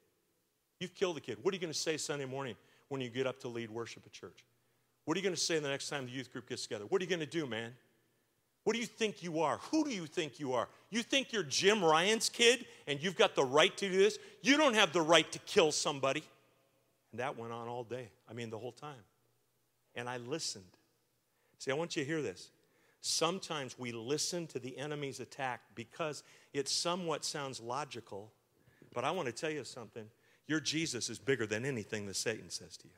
[0.79, 1.37] You've killed a kid.
[1.41, 2.55] What are you going to say Sunday morning
[2.89, 4.45] when you get up to lead worship at church?
[5.05, 6.85] What are you going to say the next time the youth group gets together?
[6.87, 7.73] What are you going to do, man?
[8.63, 9.57] What do you think you are?
[9.71, 10.67] Who do you think you are?
[10.89, 14.19] You think you're Jim Ryan's kid and you've got the right to do this?
[14.41, 16.23] You don't have the right to kill somebody.
[17.11, 18.09] And that went on all day.
[18.29, 19.03] I mean, the whole time.
[19.95, 20.63] And I listened.
[21.57, 22.49] See, I want you to hear this.
[23.01, 28.31] Sometimes we listen to the enemy's attack because it somewhat sounds logical,
[28.93, 30.05] but I want to tell you something.
[30.47, 32.93] Your Jesus is bigger than anything that Satan says to you.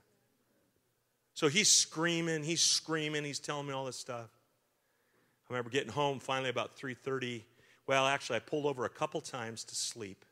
[1.34, 4.30] So he's screaming, he's screaming, he's telling me all this stuff.
[5.54, 7.43] I remember getting home finally about 3:30.
[7.86, 10.26] Well, actually, I pulled over a couple times to sleep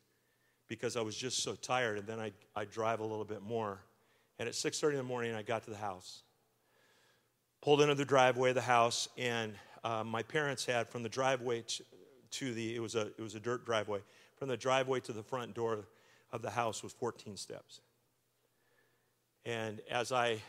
[0.68, 3.84] because I was just so tired, and then I I drive a little bit more.
[4.40, 6.24] And at 6:30 in the morning, I got to the house.
[7.62, 9.54] Pulled into the driveway of the house, and
[9.84, 11.84] uh, my parents had from the driveway to,
[12.32, 14.02] to the it was a it was a dirt driveway
[14.38, 15.86] from the driveway to the front door
[16.32, 17.82] of the house was 14 steps.
[19.46, 20.42] And as I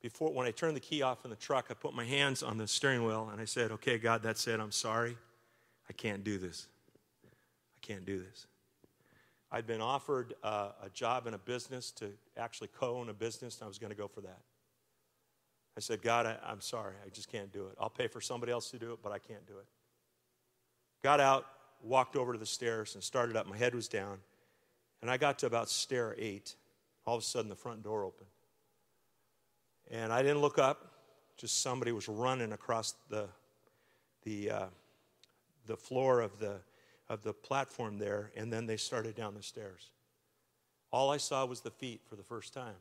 [0.00, 2.56] before when I turned the key off in the truck, I put my hands on
[2.58, 4.58] the steering wheel and I said, "Okay, God, that's it.
[4.58, 5.16] I'm sorry.
[5.88, 6.68] I can't do this.
[7.24, 8.46] I can't do this."
[9.52, 13.64] I'd been offered uh, a job in a business to actually co-own a business, and
[13.64, 14.40] I was going to go for that.
[15.76, 16.94] I said, "God, I, I'm sorry.
[17.04, 17.74] I just can't do it.
[17.78, 19.66] I'll pay for somebody else to do it, but I can't do it."
[21.02, 21.46] Got out,
[21.82, 23.46] walked over to the stairs, and started up.
[23.46, 24.18] My head was down,
[25.02, 26.54] and I got to about stair eight.
[27.06, 28.29] All of a sudden, the front door opened.
[29.90, 30.92] And I didn't look up,
[31.36, 33.26] just somebody was running across the,
[34.24, 34.66] the, uh,
[35.66, 36.56] the floor of the,
[37.08, 39.90] of the platform there, and then they started down the stairs.
[40.92, 42.76] All I saw was the feet for the first time.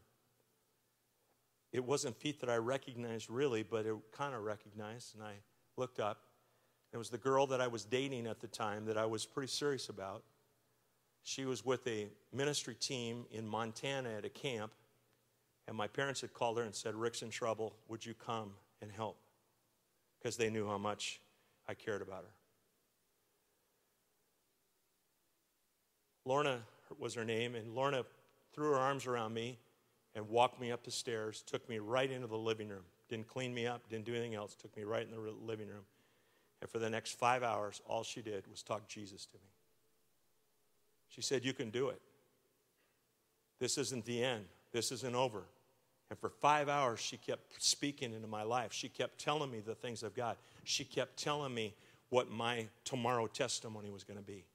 [1.72, 5.34] It wasn't feet that I recognized really, but it kind of recognized, and I
[5.78, 6.18] looked up,
[6.92, 9.52] It was the girl that I was dating at the time that I was pretty
[9.52, 10.24] serious about.
[11.24, 14.72] She was with a ministry team in Montana at a camp,
[15.70, 17.76] and my parents had called her and said, Rick's in trouble.
[17.90, 19.18] Would you come and help?
[20.18, 21.22] Because they knew how much
[21.68, 22.34] I cared about her.
[26.26, 26.62] Lorna
[26.98, 28.04] was her name, and Lorna
[28.52, 29.60] threw her arms around me
[30.16, 32.86] and walked me up the stairs, took me right into the living room.
[33.08, 35.86] Didn't clean me up, didn't do anything else, took me right in the living room.
[36.62, 39.52] And for the next five hours, all she did was talk Jesus to me.
[41.10, 42.02] She said, You can do it.
[43.60, 45.44] This isn't the end, this isn't over.
[46.10, 48.74] And for five hours, she kept speaking into my life.
[48.74, 50.38] She kept telling me the things of God.
[50.64, 51.76] She kept telling me
[52.10, 54.46] what my tomorrow testimony was going to be.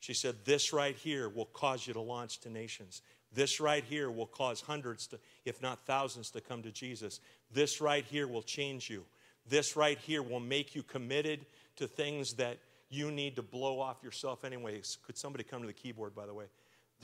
[0.00, 3.02] She said, This right here will cause you to launch to nations.
[3.34, 7.20] This right here will cause hundreds, to, if not thousands, to come to Jesus.
[7.52, 9.04] This right here will change you.
[9.48, 12.58] This right here will make you committed to things that
[12.90, 14.98] you need to blow off yourself anyways.
[15.06, 16.46] Could somebody come to the keyboard, by the way?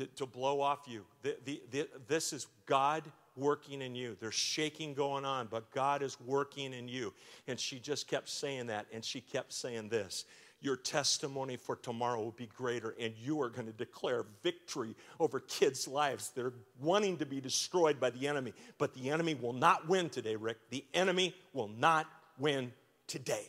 [0.06, 1.04] To blow off you.
[1.22, 3.04] The, the, the, this is God
[3.36, 4.16] working in you.
[4.20, 7.12] There's shaking going on, but God is working in you.
[7.46, 10.24] And she just kept saying that, and she kept saying this
[10.60, 15.40] your testimony for tomorrow will be greater, and you are going to declare victory over
[15.40, 18.52] kids' lives that are wanting to be destroyed by the enemy.
[18.76, 20.58] But the enemy will not win today, Rick.
[20.70, 22.06] The enemy will not
[22.38, 22.72] win
[23.06, 23.46] today.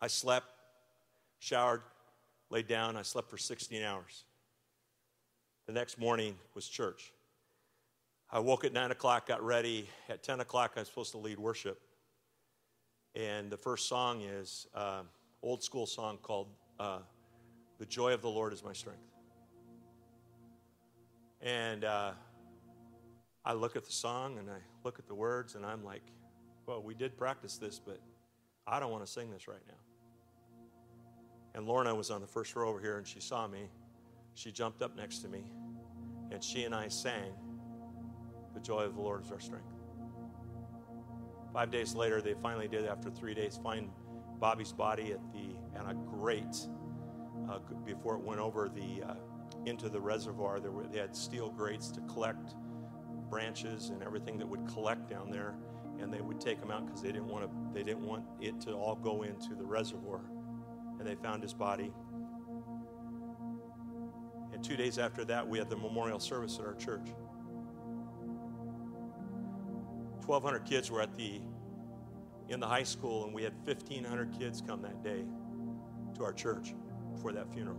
[0.00, 0.46] I slept,
[1.38, 1.82] showered,
[2.50, 2.96] laid down.
[2.96, 4.24] I slept for 16 hours.
[5.66, 7.12] The next morning was church.
[8.30, 9.88] I woke at 9 o'clock, got ready.
[10.08, 11.80] At 10 o'clock, I was supposed to lead worship.
[13.14, 15.02] And the first song is uh,
[15.42, 16.98] old school song called uh,
[17.78, 19.00] "The Joy of the Lord Is My Strength."
[21.40, 22.12] And uh,
[23.44, 26.02] I look at the song and I look at the words and I'm like,
[26.66, 27.98] "Well, we did practice this, but
[28.66, 29.87] I don't want to sing this right now."
[31.58, 33.68] And Lorna was on the first row over here and she saw me.
[34.34, 35.50] She jumped up next to me
[36.30, 37.32] and she and I sang.
[38.54, 39.66] The joy of the Lord is our strength.
[41.52, 43.90] Five days later, they finally did, after three days, find
[44.38, 46.68] Bobby's body at the at a grate
[47.50, 49.14] uh, before it went over the uh,
[49.66, 50.60] into the reservoir.
[50.60, 52.54] There were, they had steel grates to collect
[53.28, 55.56] branches and everything that would collect down there,
[55.98, 57.50] and they would take them out because they didn't want to.
[57.74, 60.20] They didn't want it to all go into the reservoir.
[60.98, 61.92] And they found his body.
[64.52, 67.08] And two days after that, we had the memorial service at our church.
[70.26, 71.40] 1,200 kids were at the
[72.48, 75.24] in the high school, and we had 1,500 kids come that day
[76.16, 76.74] to our church
[77.20, 77.78] for that funeral.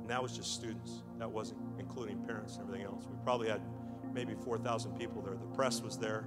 [0.00, 1.02] And that was just students.
[1.18, 3.04] That wasn't including parents and everything else.
[3.08, 3.62] We probably had
[4.12, 5.34] maybe 4,000 people there.
[5.34, 6.26] The press was there.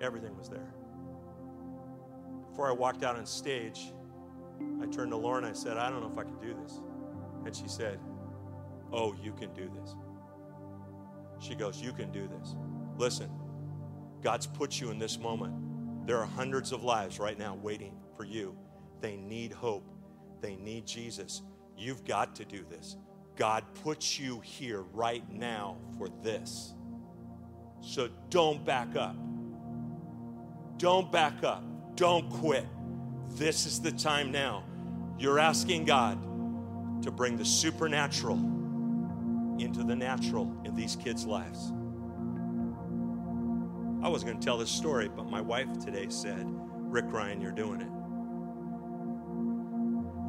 [0.00, 0.74] Everything was there.
[2.50, 3.92] Before I walked out on stage,
[4.82, 5.44] I turned to Lauren.
[5.44, 6.80] I said, I don't know if I can do this.
[7.44, 7.98] And she said,
[8.92, 9.94] Oh, you can do this.
[11.38, 12.54] She goes, You can do this.
[12.96, 13.30] Listen,
[14.22, 16.06] God's put you in this moment.
[16.06, 18.56] There are hundreds of lives right now waiting for you.
[19.00, 19.86] They need hope,
[20.40, 21.42] they need Jesus.
[21.76, 22.96] You've got to do this.
[23.36, 26.74] God puts you here right now for this.
[27.80, 29.16] So don't back up.
[30.76, 31.64] Don't back up.
[31.96, 32.66] Don't quit.
[33.30, 34.64] This is the time now.
[35.18, 36.20] You're asking God
[37.02, 38.36] to bring the supernatural
[39.58, 41.72] into the natural in these kids' lives.
[44.02, 47.52] I wasn't going to tell this story, but my wife today said, Rick Ryan, you're
[47.52, 47.88] doing it.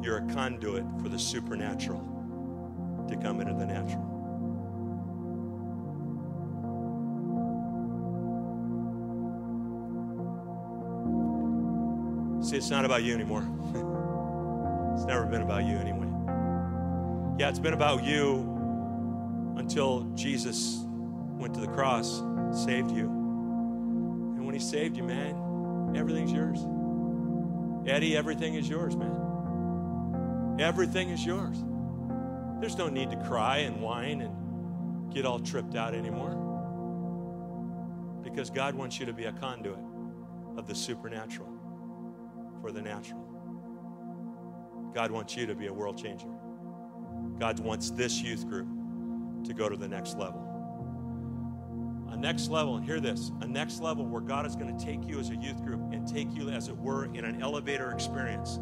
[0.04, 2.00] You're a conduit for the supernatural
[3.08, 4.11] to come into the natural.
[12.52, 13.40] See, it's not about you anymore.
[14.94, 16.06] it's never been about you anyway.
[17.38, 20.84] Yeah, it's been about you until Jesus
[21.38, 22.22] went to the cross,
[22.52, 26.58] saved you And when He saved you, man, everything's yours.
[27.90, 30.58] Eddie, everything is yours, man.
[30.60, 31.56] Everything is yours.
[32.60, 36.36] There's no need to cry and whine and get all tripped out anymore.
[38.22, 39.78] Because God wants you to be a conduit
[40.58, 41.51] of the supernatural
[42.62, 43.20] for the natural.
[44.94, 46.28] God wants you to be a world changer.
[47.38, 48.68] God wants this youth group
[49.44, 50.52] to go to the next level
[52.12, 55.08] a next level, and hear this a next level where God is going to take
[55.08, 58.60] you as a youth group and take you, as it were, in an elevator experience.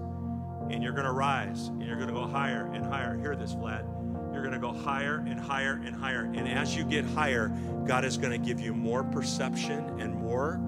[0.70, 3.18] And you're going to rise and you're going to go higher and higher.
[3.18, 3.84] Hear this, Vlad.
[4.32, 6.30] You're going to go higher and higher and higher.
[6.32, 7.48] And as you get higher,
[7.86, 10.60] God is going to give you more perception and more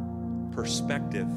[0.50, 1.28] perspective.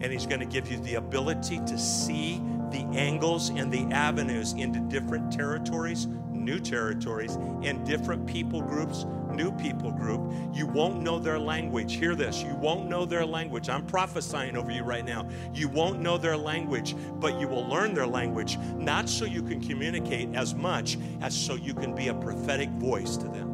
[0.00, 2.40] And He's going to give you the ability to see
[2.70, 9.52] the angles and the avenues into different territories, new territories, and different people groups, new
[9.52, 10.32] people group.
[10.54, 11.94] You won't know their language.
[11.94, 13.68] Hear this you won't know their language.
[13.68, 15.28] I'm prophesying over you right now.
[15.52, 19.60] You won't know their language, but you will learn their language, not so you can
[19.60, 23.48] communicate as much as so you can be a prophetic voice to them.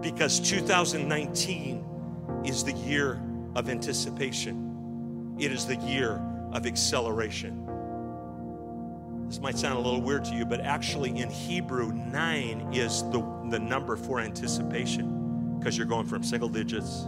[0.00, 1.84] Because 2019
[2.44, 3.20] is the year
[3.54, 5.36] of anticipation.
[5.38, 6.22] It is the year
[6.52, 7.66] of acceleration.
[9.26, 13.20] This might sound a little weird to you, but actually in Hebrew, nine is the,
[13.50, 17.04] the number for anticipation because you're going from single digits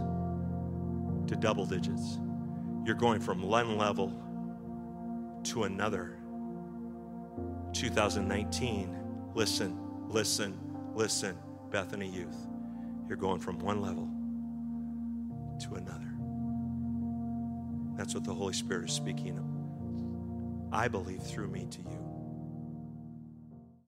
[1.27, 2.19] to double digits.
[2.83, 4.13] You're going from one level
[5.43, 6.17] to another.
[7.73, 8.95] 2019,
[9.33, 9.77] listen,
[10.07, 10.57] listen,
[10.93, 11.37] listen,
[11.69, 12.37] Bethany Youth.
[13.07, 14.09] You're going from one level
[15.59, 16.04] to another.
[17.95, 19.39] That's what the Holy Spirit is speaking,
[20.71, 22.04] I believe, through me to you.